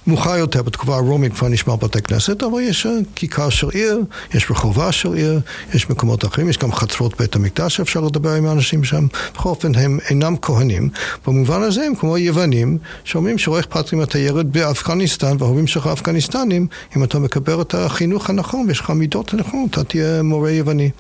[0.07, 4.01] מאוחר יותר בתקופה הרומית כבר נשמע בתי כנסת, אבל יש כיכר של עיר,
[4.35, 5.41] יש רחובה של עיר,
[5.75, 9.07] יש מקומות אחרים, יש גם חצרות בית המקדש שאפשר לדבר עם האנשים שם.
[9.35, 10.89] בכל אופן הם אינם כהנים.
[11.27, 16.67] במובן הזה הם כמו יוונים, שאומרים שלא אכפת אם אתה ילד באפגניסטן וההורים שלך אפגניסטנים,
[16.97, 20.91] אם אתה מקבל את החינוך הנכון ויש לך מידות הנכון, אתה תהיה מורה יווני.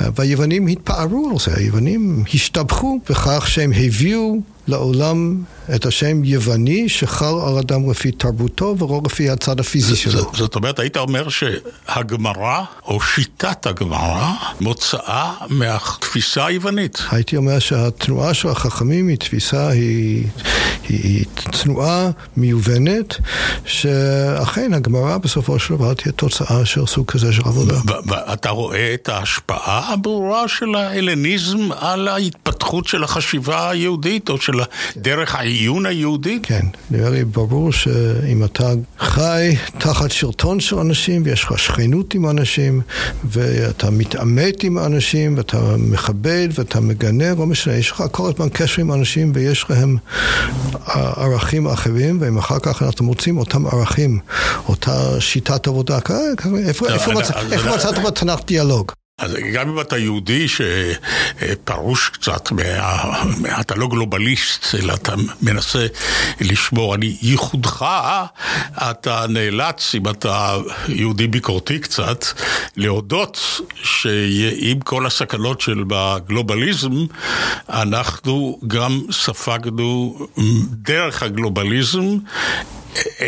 [0.00, 4.36] והיוונים התפארו על זה, היוונים השתבחו בכך שהם הביאו
[4.70, 5.42] לעולם
[5.74, 10.30] את השם יווני שחל על אדם לפי תרבותו ולא לפי הצד הפיזי שלו.
[10.34, 16.98] זאת אומרת, היית אומר שהגמרא, או שיטת הגמרא, מוצאה מהתפיסה היוונית.
[17.10, 20.26] הייתי אומר שהתנועה של החכמים היא תפיסה, היא,
[20.88, 23.16] היא, היא תנועה מיובנת,
[23.64, 27.74] שאכן הגמרא בסופו של דבר תהיה תוצאה של סוג כזה של עבודה.
[28.06, 34.59] ואתה רואה את ההשפעה הברורה של ההלניזם על ההתפתחות של החשיבה היהודית, או של
[34.96, 36.38] דרך העיון היהודי?
[36.42, 42.28] כן, נראה לי ברור שאם אתה חי תחת שלטון של אנשים ויש לך שכנות עם
[42.28, 42.80] אנשים
[43.24, 48.82] ואתה מתעמת עם אנשים ואתה מכבד ואתה מגנה, לא משנה, יש לך כל הזמן קשר
[48.82, 49.96] עם אנשים ויש להם
[51.16, 54.18] ערכים אחרים ואם אחר כך אנחנו מוצאים אותם ערכים,
[54.68, 55.98] אותה שיטת עבודה,
[56.66, 56.86] איפה
[57.74, 58.92] מצאת בתנ"ך דיאלוג?
[59.20, 65.86] אז גם אם אתה יהודי שפרוש קצת, מה, אתה לא גלובליסט, אלא אתה מנסה
[66.40, 67.86] לשמור על ייחודך,
[68.76, 70.56] אתה נאלץ, אם אתה
[70.88, 72.24] יהודי ביקורתי קצת,
[72.76, 76.92] להודות שעם כל הסכנות של הגלובליזם,
[77.68, 80.18] אנחנו גם ספגנו
[80.70, 82.16] דרך הגלובליזם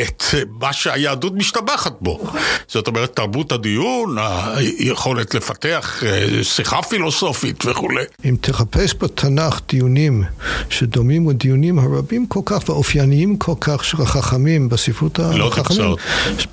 [0.02, 0.22] את
[0.60, 2.24] מה שהיהדות משתבחת בו.
[2.68, 8.04] זאת אומרת, תרבות הדיון, היכולת לפתח אה, שיחה פילוסופית וכולי.
[8.24, 10.24] אם תחפש בתנ"ך דיונים
[10.70, 15.94] שדומים לדיונים הרבים כל כך ואופייניים כל כך של החכמים בספרות לא החכמים,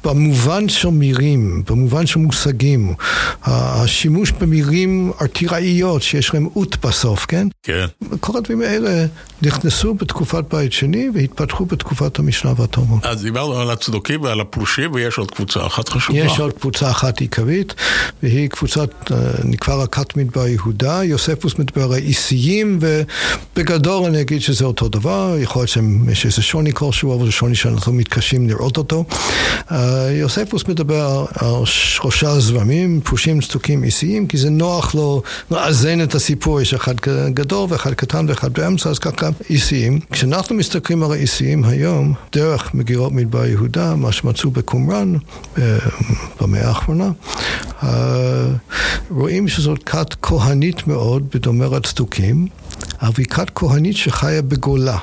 [0.03, 2.93] במובן של מילים, במובן של מושגים,
[3.43, 7.47] השימוש במילים ארתיראיות שיש להם אות בסוף, כן?
[7.63, 7.85] כן.
[8.19, 9.05] כל הדברים האלה
[9.41, 12.98] נכנסו בתקופת בית שני והתפתחו בתקופת המשנה והתלמוד.
[13.03, 16.19] אז דיברנו על הצדוקים ועל הפרושים, ויש עוד קבוצה אחת חשובה.
[16.19, 17.73] יש עוד קבוצה אחת עיקרית,
[18.23, 24.65] והיא קבוצת, אה, נקרא לה כת מדבר יהודה, יוספוס מדבר האיסיים, ובגדול אני אגיד שזה
[24.65, 29.05] אותו דבר, יכול להיות שיש איזה שוני כלשהו, אבל זה שוני שאנחנו מתקשים לראות אותו.
[29.71, 36.15] אה, יוספוס מדבר על שלושה זרמים, פרושים, צדוקים, איסיים, כי זה נוח לו לאזן את
[36.15, 36.95] הסיפור, יש אחד
[37.33, 39.99] גדול ואחד קטן ואחד באמצע, אז ככה איסיים.
[40.11, 45.15] כשאנחנו מסתכלים על האיסיים היום, דרך מגירות מדבר יהודה, מה שמצאו בקומראן
[45.57, 45.77] אה,
[46.41, 47.11] במאה האחרונה,
[47.83, 48.47] אה,
[49.09, 52.47] רואים שזאת כת כהנית מאוד, בדומה לצדוקים,
[53.01, 54.97] אבל היא כת כהנית שחיה בגולה.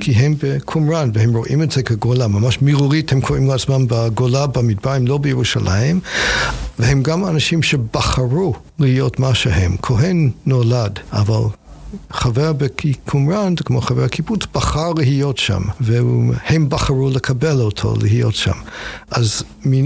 [0.00, 4.92] כי הם בקומראן, והם רואים את זה כגולה, ממש מירורית הם קוראים לעצמם בגולה, במדבר,
[4.92, 6.00] הם לא בירושלים,
[6.78, 9.76] והם גם אנשים שבחרו להיות מה שהם.
[9.82, 11.42] כהן נולד, אבל
[12.10, 18.52] חבר בקומראן, כמו חבר הקיבוץ, בחר להיות שם, והם בחרו לקבל אותו להיות שם.
[19.10, 19.42] אז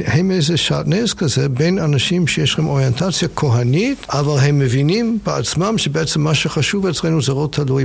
[0.07, 6.21] הם איזה שעטנז כזה בין אנשים שיש להם אוריינטציה כהנית, אבל הם מבינים בעצמם שבעצם
[6.21, 7.85] מה שחשוב אצלנו זה לא תלוי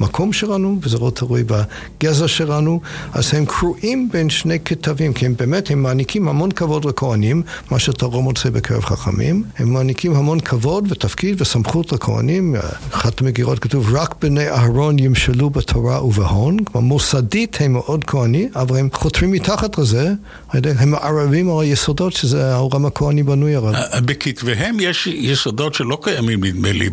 [0.00, 2.80] במקום שלנו, וזה לא תלוי בגזע שלנו,
[3.12, 7.78] אז הם קרועים בין שני כתבים, כי הם באמת, הם מעניקים המון כבוד לכהנים, מה
[7.78, 12.54] שאתה לא מוצא בקרב חכמים, הם מעניקים המון כבוד ותפקיד וסמכות לכהנים,
[12.90, 18.48] אחת המגירות מאוד כתוב, רק בני אהרון ימשלו בתורה ובהון, כלומר מוסדית הם מאוד כהני,
[18.56, 20.12] אבל הם חותרים מתחת לזה,
[20.52, 23.72] הם מערבים על היסודות שזה העולם הכהני בנוי עליו.
[24.04, 26.90] בכתביהם יש יסודות שלא קיימים נדמה לי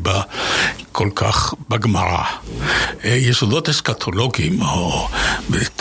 [0.92, 2.24] כל כך בגמרא.
[3.04, 5.08] יסודות אסקטולוגיים, או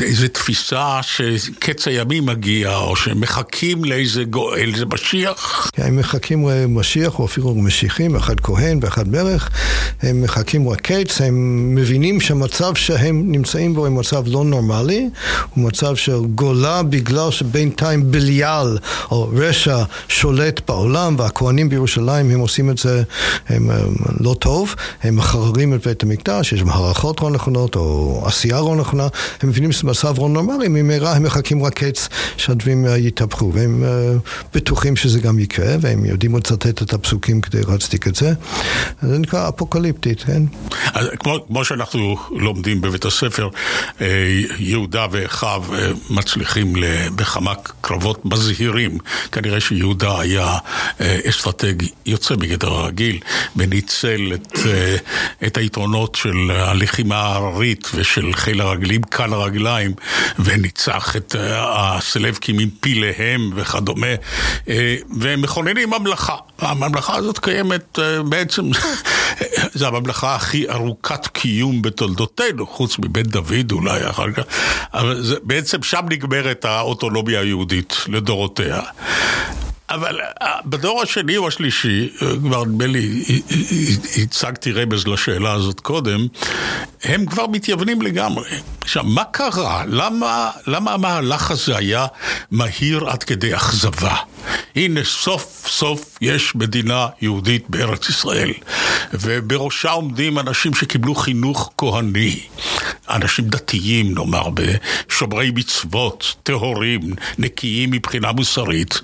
[0.00, 5.70] איזו תפיסה שקץ הימים מגיע, או שמחכים לאיזה גואל, איזה משיח.
[5.76, 9.48] הם מחכים למשיח, או אפילו למשיחים, אחד כהן ואחד מלך,
[10.02, 15.08] הם מחכים הקץ, הם מבינים שהמצב שהם נמצאים בו הוא מצב לא נורמלי,
[15.54, 18.78] הוא מצב של גולה בגלל שבינתיים בליעל
[19.10, 23.02] או רשע שולט בעולם והכוהנים בירושלים הם עושים את זה
[23.48, 28.22] הם, הם, לא טוב, הם מחררים את בית המקדש, יש שם הערכות לא נכונות או
[28.26, 29.08] עשייה לא נכונה,
[29.42, 34.28] הם מבינים שזה מצב לא נורמלי, ממילא הם מחכים רק קץ שהדברים יתהפכו והם uh,
[34.54, 38.32] בטוחים שזה גם יקרה והם יודעים לצטט את הפסוקים כדי להצדיק את זה.
[39.02, 40.42] זה נקרא אפוקליפטית, כן?
[41.18, 43.48] כמו, כמו שאנחנו לומדים בבית הספר,
[44.58, 45.64] יהודה ואחיו
[46.10, 46.72] מצליחים
[47.14, 48.98] בכמה קרבות מזהירים.
[49.32, 50.58] כנראה שיהודה היה
[51.00, 51.74] אסטרטג
[52.06, 53.18] יוצא מגדר הרגיל,
[53.56, 54.58] וניצל את,
[55.46, 59.92] את היתרונות של הלחימה ההררית ושל חיל הרגלים קל הרגליים,
[60.38, 64.14] וניצח את הסלבקים עם פיליהם וכדומה,
[65.20, 66.36] והם מכוננים ממלכה.
[66.58, 68.62] הממלכה הזאת קיימת בעצם,
[69.74, 74.42] זו הממלכה הכי ארוכת קיום בתולדותינו, חוץ מבית דוד אולי אחר כך,
[74.94, 78.80] אבל זה, בעצם שם נגמרת האוטונומיה היהודית לדורותיה.
[79.94, 80.20] אבל
[80.66, 82.08] בדור השני או השלישי,
[82.42, 83.22] כבר נדמה לי,
[84.22, 86.26] הצגתי רמז לשאלה הזאת קודם,
[87.04, 88.50] הם כבר מתייוונים לגמרי.
[88.80, 89.82] עכשיו, מה קרה?
[89.86, 92.06] למה, למה המהלך הזה היה
[92.50, 94.16] מהיר עד כדי אכזבה?
[94.76, 98.52] הנה, סוף סוף יש מדינה יהודית בארץ ישראל,
[99.12, 102.40] ובראשה עומדים אנשים שקיבלו חינוך כהני.
[103.10, 107.00] אנשים דתיים, נאמר, בשומרי מצוות, טהורים,
[107.38, 109.00] נקיים מבחינה מוסרית,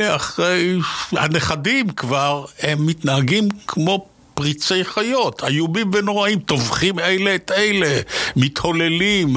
[0.00, 0.78] ואלה אחרי,
[1.12, 8.00] הנכדים כבר, הם מתנהגים כמו פריצי חיות, איומים ונוראים, טובחים אלה את אלה,
[8.36, 9.36] מתהוללים,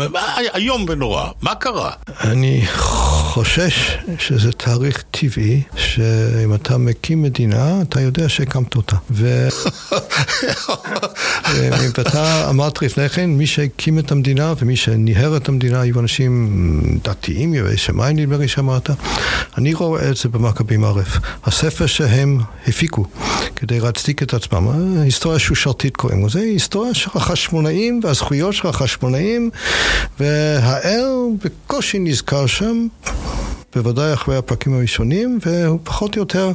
[0.55, 1.25] איום ונורא.
[1.41, 1.91] מה קרה?
[2.21, 8.95] אני חושש שזה תאריך טבעי, שאם אתה מקים מדינה, אתה יודע שהקמת אותה.
[9.11, 9.47] ו...
[11.97, 17.53] ואתה אמרת לפני כן, מי שהקים את המדינה ומי שניהר את המדינה היו אנשים דתיים,
[17.53, 18.89] יראי שמיים נדמה לי שאמרת.
[19.57, 21.01] אני רואה את זה במכבים א',
[21.43, 23.05] הספר שהם הפיקו
[23.55, 24.86] כדי להצדיק את עצמם.
[25.03, 29.49] היסטוריה שושרתית קוראים לזה, היסטוריה של החשמונאים והזכויות של החשמונאים
[30.19, 31.05] והאל
[31.43, 32.87] בקושי נזכר שם
[33.77, 36.51] בוודאי אחרי הפרקים הראשונים, והוא פחות או יותר,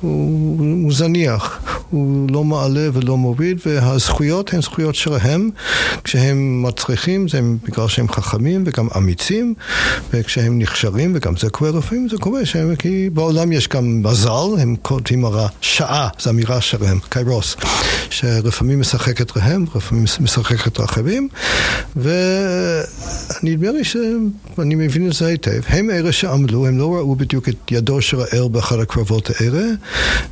[0.00, 5.50] הוא, הוא זניח, הוא לא מעלה ולא מוריד, והזכויות הן זכויות שלהם.
[6.04, 9.54] כשהם מצריכים זה בגלל שהם חכמים וגם אמיצים,
[10.12, 14.76] וכשהם נכשרים, וגם זה קורה לפעמים, זה קורה שהם, כי בעולם יש גם מזל, הם
[14.82, 17.56] כותבים על השעה, זו אמירה שלהם, קיירוס,
[18.10, 21.28] שלפעמים משחקת להם, לפעמים משחקת לאחרים,
[21.96, 27.48] ונדמה לי שאני מבין את זה היטב, הם אלה שעמדו עמדו, הם לא ראו בדיוק
[27.48, 29.62] את ידו של האל באחד הקרבות האלה,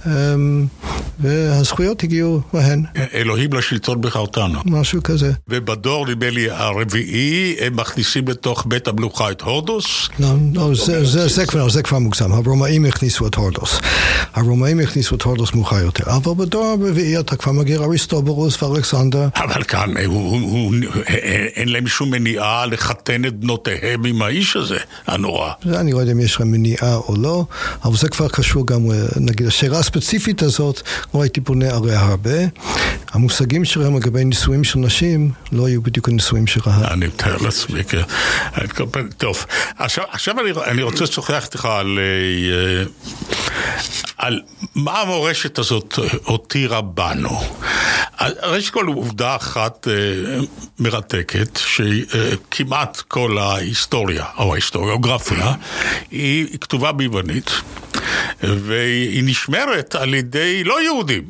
[0.07, 0.67] אמ,
[1.21, 2.85] והזכויות הגיעו להן.
[3.15, 4.59] אלוהים לשלטון בחרתנו.
[4.65, 5.33] משהו כזה.
[5.49, 10.09] ובדור, נדמה לי, הרביעי, הם מכניסים לתוך בית המלוכה את הורדוס?
[10.19, 13.79] לא, לא, זה, זה, זה, כבר, זה כבר מוגזם, הרומאים הכניסו את הורדוס.
[14.35, 19.29] הרומאים הכניסו את הורדוס מאוחר יותר, אבל בדור הרביעי אתה כבר מגיע אריסטוברוס ואלכסנדר.
[19.37, 20.75] אבל כאן הוא, הוא,
[21.57, 25.53] אין להם שום מניעה לחתן את בנותיהם עם האיש הזה, הנורא.
[25.65, 27.45] זה אני לא יודע אם יש לך מניעה או לא,
[27.85, 28.81] אבל זה כבר קשור גם,
[29.17, 30.81] נגיד, השאלה הספציפית הזאת,
[31.15, 32.39] לא הייתי בונה עליה הרבה.
[33.13, 36.93] המושגים שלהם לגבי נישואים של נשים לא היו בדיוק הנישואים של ההר.
[36.93, 38.03] אני מתאר לעצמי, כן.
[39.17, 39.45] טוב,
[39.79, 40.35] עכשיו,
[40.67, 42.85] אני, רוצה לשוחח איתך על, אה,
[44.21, 44.41] על
[44.75, 47.41] מה המורשת הזאת הותירה בנו.
[48.43, 49.93] ראשית כל עובדה אחת אה,
[50.79, 55.55] מרתקת, שכמעט כל ההיסטוריה, או ההיסטוריוגרפיה,
[56.11, 57.51] היא כתובה ביוונית,
[58.43, 61.23] והיא נשמרת על ידי לא יהודים.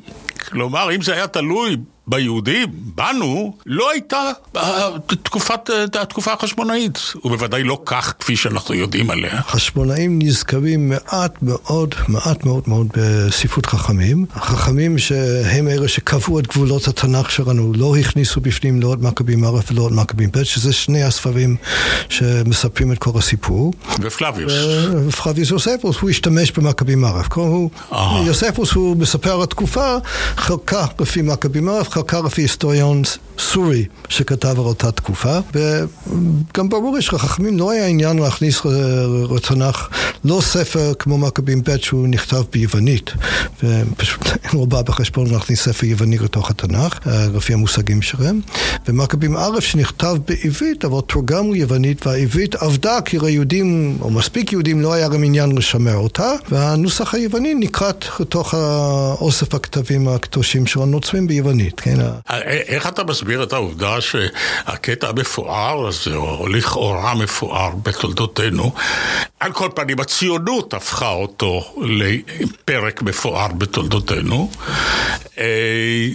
[0.49, 1.77] כלומר, אם זה היה תלוי
[2.11, 4.31] ביהודים, בנו, לא הייתה
[5.23, 5.71] תקופת,
[6.01, 9.43] התקופה החשמונאית, ובוודאי לא כך כפי שאנחנו יודעים עליה.
[9.43, 14.27] חשמונאים נזכרים מעט מאוד, מעט מאוד מאוד בספרות חכמים.
[14.35, 19.49] החכמים שהם אלה שקבעו את גבולות התנ"ך שלנו, לא הכניסו בפנים לא את מכבים א'
[19.71, 21.57] ולא את מכבים ב', שזה שני הספרים
[22.09, 23.73] שמספרים את כל הסיפור.
[24.01, 24.53] ופלביוס.
[25.09, 27.23] ופלביוס יוספוס, הוא השתמש במכבים א'.
[28.27, 29.97] יוספוס הוא מספר התקופה,
[30.37, 33.03] חלקה לפי מכבים א', לפי היסטוריון
[33.39, 38.63] סורי שכתב על אותה תקופה, וגם ברור לי שלחכמים לא היה עניין להכניס
[39.35, 39.89] לתנ"ך
[40.25, 43.11] לא ספר כמו מכבים ב' שהוא נכתב ביוונית,
[43.65, 48.41] ופשוט לא בא בחשבון להכניס ספר יווני לתוך התנ"ך, לפי המושגים שלהם,
[48.89, 54.93] ומכבים א' שנכתב בעברית, אבל תורגם ליוונית, והעברית עבדה כי ליהודים, או מספיק יהודים, לא
[54.93, 58.55] היה להם עניין לשמר אותה, והנוסח היווני נקרט לתוך
[59.21, 61.81] אוסף הכתבים הקדושים של הנוצרים ביוונית.
[61.97, 62.35] כן?
[62.69, 68.73] איך אתה מסביר את העובדה שהקטע המפואר הזה, או לכאורה מפואר בתולדותינו,
[69.41, 74.51] על כל פנים, הציונות הפכה אותו לפרק מפואר בתולדותינו.
[75.39, 76.09] אה,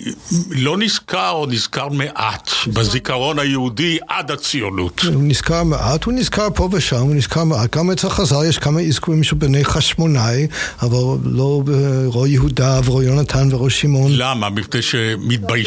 [0.50, 5.02] לא נזכר או נזכר מעט בזיכרון היהודי עד הציונות.
[5.14, 7.76] הוא נזכר מעט, הוא נזכר פה ושם, הוא נזכר מעט.
[7.76, 10.48] גם אצל חז"ל יש כמה אזכורים של בני חשמונאי,
[10.82, 14.12] אבל לא ברוע יהודה ורוע יונתן ורוע שמעון.
[14.16, 14.50] למה?
[14.50, 15.65] מפני שמתביישים?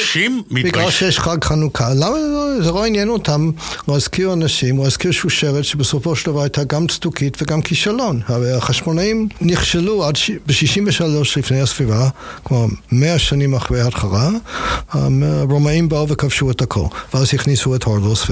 [0.51, 1.95] בגלל שיש חג חנוכה.
[1.95, 2.17] למה
[2.63, 3.51] זה לא עניין אותם
[3.89, 8.21] להזכיר אנשים, להזכיר שושרת שבסופו של דבר הייתה גם צדוקית וגם כישלון.
[8.27, 10.15] הרי החשמונאים נכשלו עד
[10.47, 11.05] ב-63
[11.37, 12.09] לפני הספירה,
[12.43, 14.29] כלומר מאה שנים אחרי ההתחלה,
[14.93, 18.27] הרומאים באו וכבשו את הכל, ואז הכניסו את הורדוס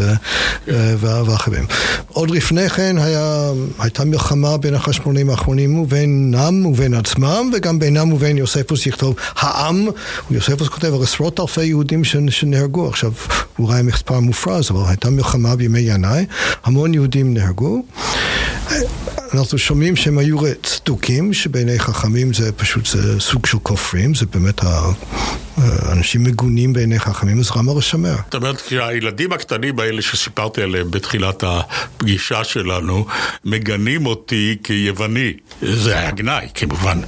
[0.98, 1.66] ואחרים.
[2.08, 8.38] עוד לפני כן היה, הייתה מלחמה בין החשמונאים האחרונים ובינם ובין עצמם, וגם בינם ובין
[8.38, 9.86] יוספוס יכתוב העם,
[10.30, 13.12] יוספוס כותב על עשרות אלפי יהודים שנהרגו, עכשיו
[13.58, 16.26] אולי מספר מופרז, אבל הייתה מלחמה בימי ינאי,
[16.64, 17.82] המון יהודים נהרגו.
[19.34, 24.60] אנחנו שומעים שהם היו צדוקים, שבעיני חכמים זה פשוט זה סוג של כופרים, זה באמת
[25.92, 28.16] אנשים מגונים בעיני חכמים, אז רמה לשמר.
[28.24, 33.06] זאת אומרת, כשהילדים הקטנים האלה שסיפרתי עליהם בתחילת הפגישה שלנו,
[33.44, 35.32] מגנים אותי כיווני.
[35.62, 37.00] זה היה גנאי, כמובן.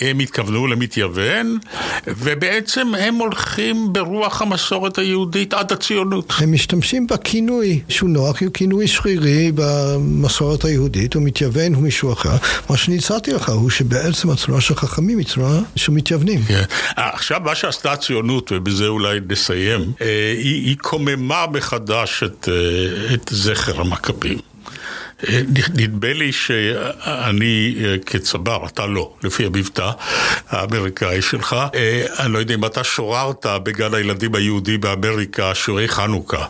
[0.00, 1.58] הם התכוונו למתייוון,
[2.06, 6.32] ובעצם הם הולכים ברוח המסורת היהודית עד הציונות.
[6.38, 12.36] הם משתמשים בכינוי שהוא נוח, הוא כינוי שרירי במסורת היהודית, הוא מתייוון הוא מישהו אחר.
[12.70, 16.42] מה שהצעתי לך הוא שבעצם הצורה של חכמים היא צורה של מתייוונים.
[16.48, 16.62] כן.
[16.96, 23.30] עכשיו, מה שעשתה הציונות, ובזה אולי נסיים, אה, היא, היא קוממה מחדש את, אה, את
[23.32, 24.53] זכר המכבים.
[25.74, 27.74] נדמה לי שאני
[28.06, 29.90] כצבר, אתה לא, לפי המבטא
[30.48, 31.56] האמריקאי שלך,
[32.18, 36.44] אני לא יודע אם אתה שוררת בגן הילדים היהודי באמריקה שיעורי חנוכה,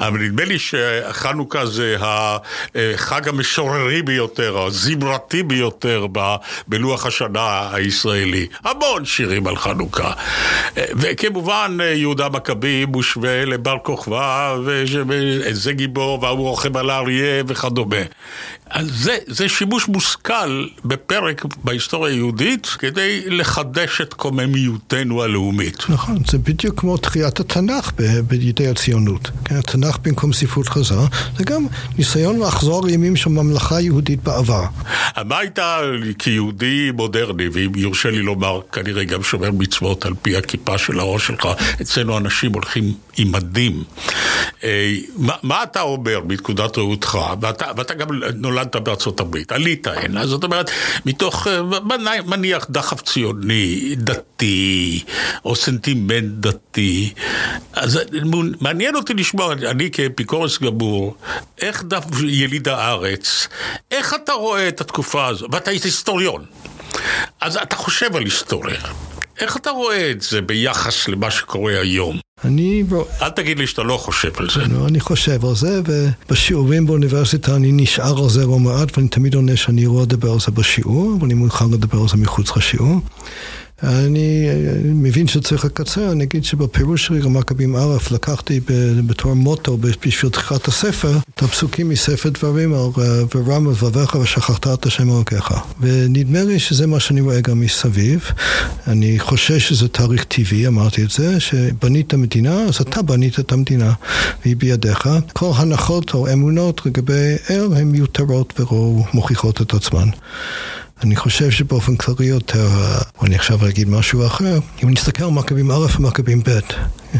[0.00, 6.06] אבל נדמה לי שחנוכה זה החג המשוררי ביותר, הזמרתי ביותר
[6.68, 8.46] בלוח השנה הישראלי.
[8.64, 10.12] המון שירים על חנוכה.
[10.76, 17.96] וכמובן יהודה מכבי מושווה לבר כוכבא, וזה גיבור, והוא רוכב על האריה וכדומה.
[18.70, 25.84] אז זה, זה שימוש מושכל בפרק בהיסטוריה היהודית כדי לחדש את קוממיותנו הלאומית.
[25.88, 27.92] נכון, זה בדיוק כמו תחיית התנ"ך
[28.26, 29.30] בידי הציונות.
[29.44, 30.94] כן, התנ"ך במקום ספרות חז"ל,
[31.36, 31.66] זה גם
[31.98, 34.64] ניסיון לחזור לימים של ממלכה יהודית בעבר.
[35.24, 35.80] מה הייתה
[36.18, 41.26] כיהודי מודרני, ואם יורשה לי לומר, כנראה גם שומר מצוות על פי הכיפה של הראש
[41.26, 41.48] שלך,
[41.80, 43.84] אצלנו אנשים הולכים עם מדים.
[44.64, 50.26] אה, מה, מה אתה אומר מנקודת ראותך, ואתה, ואתה גם נולדת בארצות הברית, עלית הנה,
[50.26, 50.70] זאת אומרת,
[51.06, 51.60] מתוך, אה,
[52.26, 55.04] מניח דחף ציוני, דתי,
[55.44, 57.12] או סנטימנט דתי,
[57.72, 58.00] אז
[58.60, 61.16] מעניין אותי לשמוע, אני כאפיקורס גמור,
[61.60, 63.48] איך דף יליד הארץ,
[63.90, 66.44] איך אתה רואה את התקופה הזו, ואתה היית היסטוריון,
[67.40, 68.80] אז אתה חושב על היסטוריה.
[69.40, 72.27] איך אתה רואה את זה ביחס למה שקורה היום?
[72.44, 72.84] אני...
[73.22, 74.60] אל תגיד לי שאתה לא חושב על זה.
[74.60, 79.34] לא, אני חושב על זה, ובשיעורים באוניברסיטה אני נשאר על זה לא מעט, ואני תמיד
[79.34, 83.00] עונה שאני לא אדבר על זה בשיעור, אבל אני מוכן לדבר על זה מחוץ לשיעור.
[83.82, 84.48] אני
[84.84, 88.60] מבין שצריך לקצר, אני אגיד שבפירוש שלי למכבים א', לקחתי
[89.06, 92.80] בתור מוטו בשביל תחילת הספר, את הפסוקים מספר דברים על
[93.34, 95.54] ורם לבביך ושכחת את השם אלוקיך.
[95.80, 98.30] ונדמה לי שזה מה שאני רואה גם מסביב.
[98.86, 103.92] אני חושש שזה תאריך טבעי, אמרתי את זה, שבנית מדינה, אז אתה בנית את המדינה,
[104.42, 105.08] והיא בידיך.
[105.32, 110.08] כל הנחות או אמונות לגבי אל הן מיותרות ולא מוכיחות את עצמן.
[111.02, 112.68] אני חושב שבאופן כללי יותר,
[113.22, 116.58] ואני עכשיו אגיד משהו אחר, אם נסתכל על מכבים א' ומכבים ב',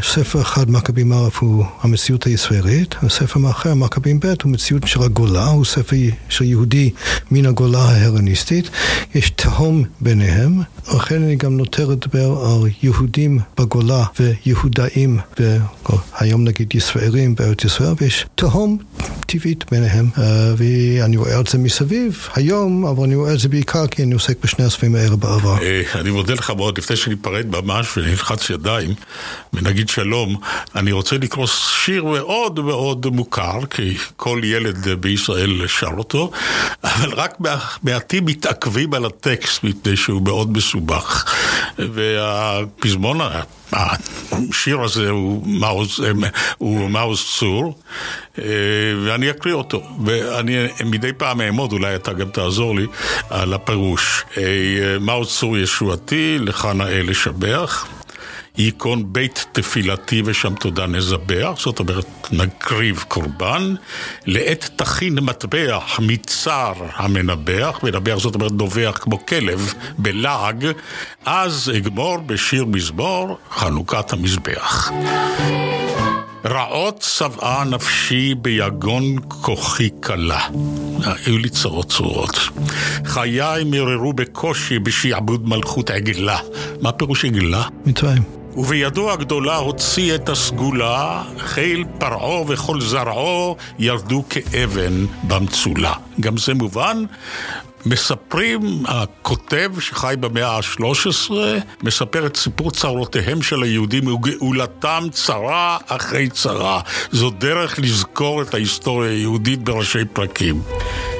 [0.03, 5.45] ספר אחד, מכבים א', הוא המציאות הישראלית, וספר אחר, מכבים ב', הוא מציאות של הגולה,
[5.45, 5.95] הוא ספר
[6.29, 6.89] של יהודי
[7.31, 8.69] מן הגולה ההלניסטית.
[9.15, 10.61] יש תהום ביניהם,
[10.95, 15.19] לכן אני גם נוטה לדבר על יהודים בגולה ויהודאים,
[16.17, 18.77] היום נגיד ישראלים בארץ ישראל, ויש תהום
[19.27, 20.09] טבעית ביניהם,
[20.57, 24.43] ואני רואה את זה מסביב היום, אבל אני רואה את זה בעיקר כי אני עוסק
[24.43, 25.57] בשני הספרים האלה בעבר.
[25.95, 28.93] אני מודה לך מאוד, לפני שניפרד ממש ונלחץ ידיים,
[29.79, 30.35] להגיד שלום,
[30.75, 36.31] אני רוצה לקרוא שיר מאוד מאוד מוכר, כי כל ילד בישראל שר אותו,
[36.83, 37.37] אבל רק
[37.83, 41.35] מעטים מתעכבים על הטקסט מפני שהוא מאוד מסובך.
[41.77, 43.19] והפזמון,
[43.71, 47.79] השיר הזה הוא מעוז, צור,
[49.05, 49.83] ואני אקריא אותו.
[50.05, 52.85] ואני מדי פעם אעמוד, אולי אתה גם תעזור לי,
[53.29, 54.23] על הפירוש.
[54.99, 57.85] מעוז צור ישועתי, לך נאה לשבח.
[58.59, 63.75] ייכון בית תפילתי ושם תודה נזבח, זאת אומרת נקריב קורבן,
[64.25, 70.65] לעת תכין מטבח מצר המנבח, מנבח זאת אומרת נובח כמו כלב בלעג,
[71.25, 74.91] אז אגמור בשיר מזמור חנוכת המזבח.
[76.45, 80.47] רעות צבעה נפשי ביגון כוחי קלה.
[81.03, 82.39] היו לי צרות צרורות.
[83.05, 86.37] חיי מררו בקושי בשעבוד מלכות עגלה.
[86.81, 87.63] מה פירוש עגלה?
[87.85, 88.38] מצרים.
[88.55, 95.93] ובידו הגדולה הוציא את הסגולה, חיל פרעה וכל זרעו ירדו כאבן במצולה.
[96.19, 97.03] גם זה מובן,
[97.85, 101.31] מספרים, הכותב שחי במאה ה-13,
[101.83, 106.81] מספר את סיפור צרותיהם של היהודים וגאולתם צרה אחרי צרה.
[107.11, 110.61] זו דרך לזכור את ההיסטוריה היהודית בראשי פרקים.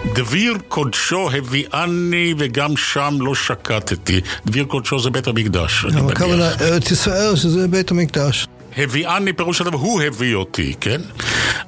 [0.06, 4.22] דביר קודשו הביאני וגם שם לא שקטתי.
[4.46, 5.86] דביר קודשו זה בית המקדש.
[5.86, 8.48] הכוונה ארץ ישראל שזה בית המקדש.
[8.78, 11.02] הביאני פירוש הדבר, הוא הביא אותי, כן?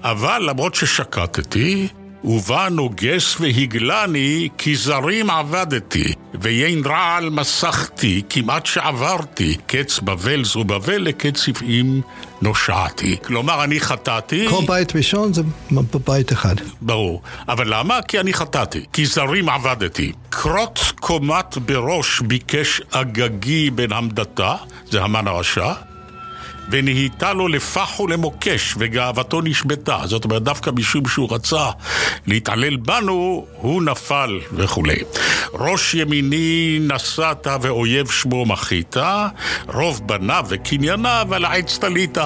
[0.03, 1.88] אבל למרות ששקטתי,
[2.24, 10.97] ובא נוגס והגלני, כי זרים עבדתי, ויין רעל מסכתי, כמעט שעברתי, קץ בבל זו בבל,
[10.97, 12.01] לקץ צבעים
[12.41, 13.17] נושעתי.
[13.26, 14.47] כלומר, אני חטאתי...
[14.49, 15.41] כל בית ראשון זה
[15.72, 16.55] בבית אחד.
[16.82, 17.22] ברור.
[17.47, 18.01] אבל למה?
[18.01, 18.86] כי אני חטאתי.
[18.93, 20.11] כי זרים עבדתי.
[20.30, 24.55] קרות קומת בראש ביקש אגגי בן המדתה,
[24.89, 25.74] זה המן הרשע,
[26.70, 29.97] ונהייתה לו לפח ולמוקש, וגאוותו נשבתה.
[30.05, 31.70] זאת אומרת, דווקא משום שהוא רצה
[32.28, 34.99] להתעלל בנו, הוא נפל וכולי.
[35.53, 38.95] ראש ימיני נשאת ואויב שמו מחית,
[39.68, 42.18] רוב בניו וקנייניו על העץ תלית,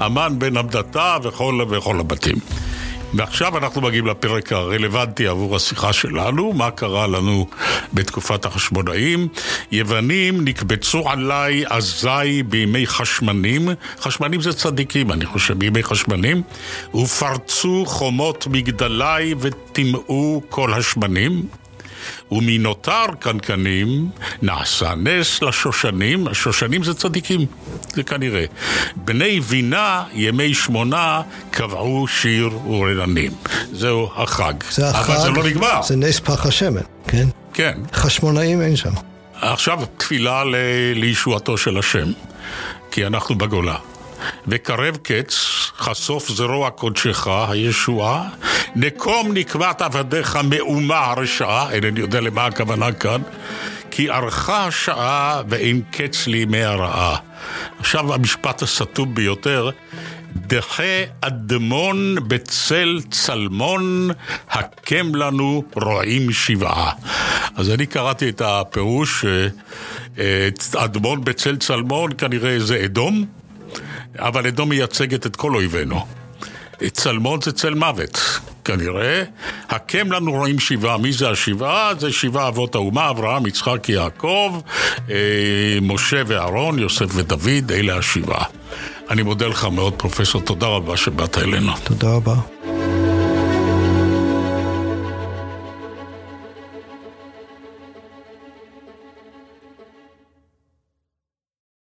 [0.00, 2.36] המן בן עמדתה וכל, וכל הבתים.
[3.14, 7.46] ועכשיו אנחנו מגיעים לפרק הרלוונטי עבור השיחה שלנו, מה קרה לנו
[7.94, 9.28] בתקופת החשמונאים.
[9.72, 13.68] יוונים נקבצו עליי אזי בימי חשמנים,
[14.00, 16.42] חשמנים זה צדיקים, אני חושב, בימי חשמנים,
[16.94, 21.42] ופרצו חומות מגדלי וטימאו כל השמנים.
[22.32, 24.10] ומנותר קנקנים
[24.42, 27.46] נעשה נס לשושנים, השושנים זה צדיקים,
[27.94, 28.44] זה כנראה.
[28.96, 33.32] בני בינה, ימי שמונה, קבעו שיר ורננים.
[33.72, 34.54] זהו החג.
[34.70, 35.82] זה החג, אבל זה לא נגמר.
[35.82, 37.28] זה נס פח השמן, כן?
[37.52, 37.78] כן.
[37.92, 38.92] חשמונאים אין שם.
[39.40, 40.54] עכשיו תפילה ל...
[40.94, 42.12] לישועתו של השם,
[42.90, 43.76] כי אנחנו בגולה.
[44.48, 45.34] וקרב קץ,
[45.78, 48.28] חשוף זרוע קודשך, הישועה,
[48.76, 53.22] נקום נקבת עבדיך מאומה הרשעה, אינני יודע למה הכוונה כאן,
[53.90, 57.16] כי ארכה השעה ואין קץ לימי הרעה.
[57.78, 59.70] עכשיו המשפט הסתום ביותר,
[60.36, 64.10] דחה אדמון בצל צלמון,
[64.50, 66.92] הקם לנו רועים שבעה.
[67.56, 69.24] אז אני קראתי את הפירוש,
[70.18, 73.37] אה, אדמון בצל צלמון כנראה זה אדום.
[74.18, 76.06] אבל אדום מייצגת את כל אויבינו.
[76.92, 78.20] צלמון זה צל מוות,
[78.64, 79.22] כנראה.
[79.68, 80.96] הקם לנו רואים שבעה.
[80.96, 81.92] מי זה השבעה?
[81.98, 84.60] זה שבעה אבות האומה, אברהם, יצחק, יעקב,
[85.10, 85.16] אה,
[85.82, 88.44] משה ואהרון, יוסף ודוד, אלה השבעה.
[89.10, 91.72] אני מודה לך מאוד, פרופסור, תודה רבה שבאת אלינו.
[91.84, 92.34] תודה רבה.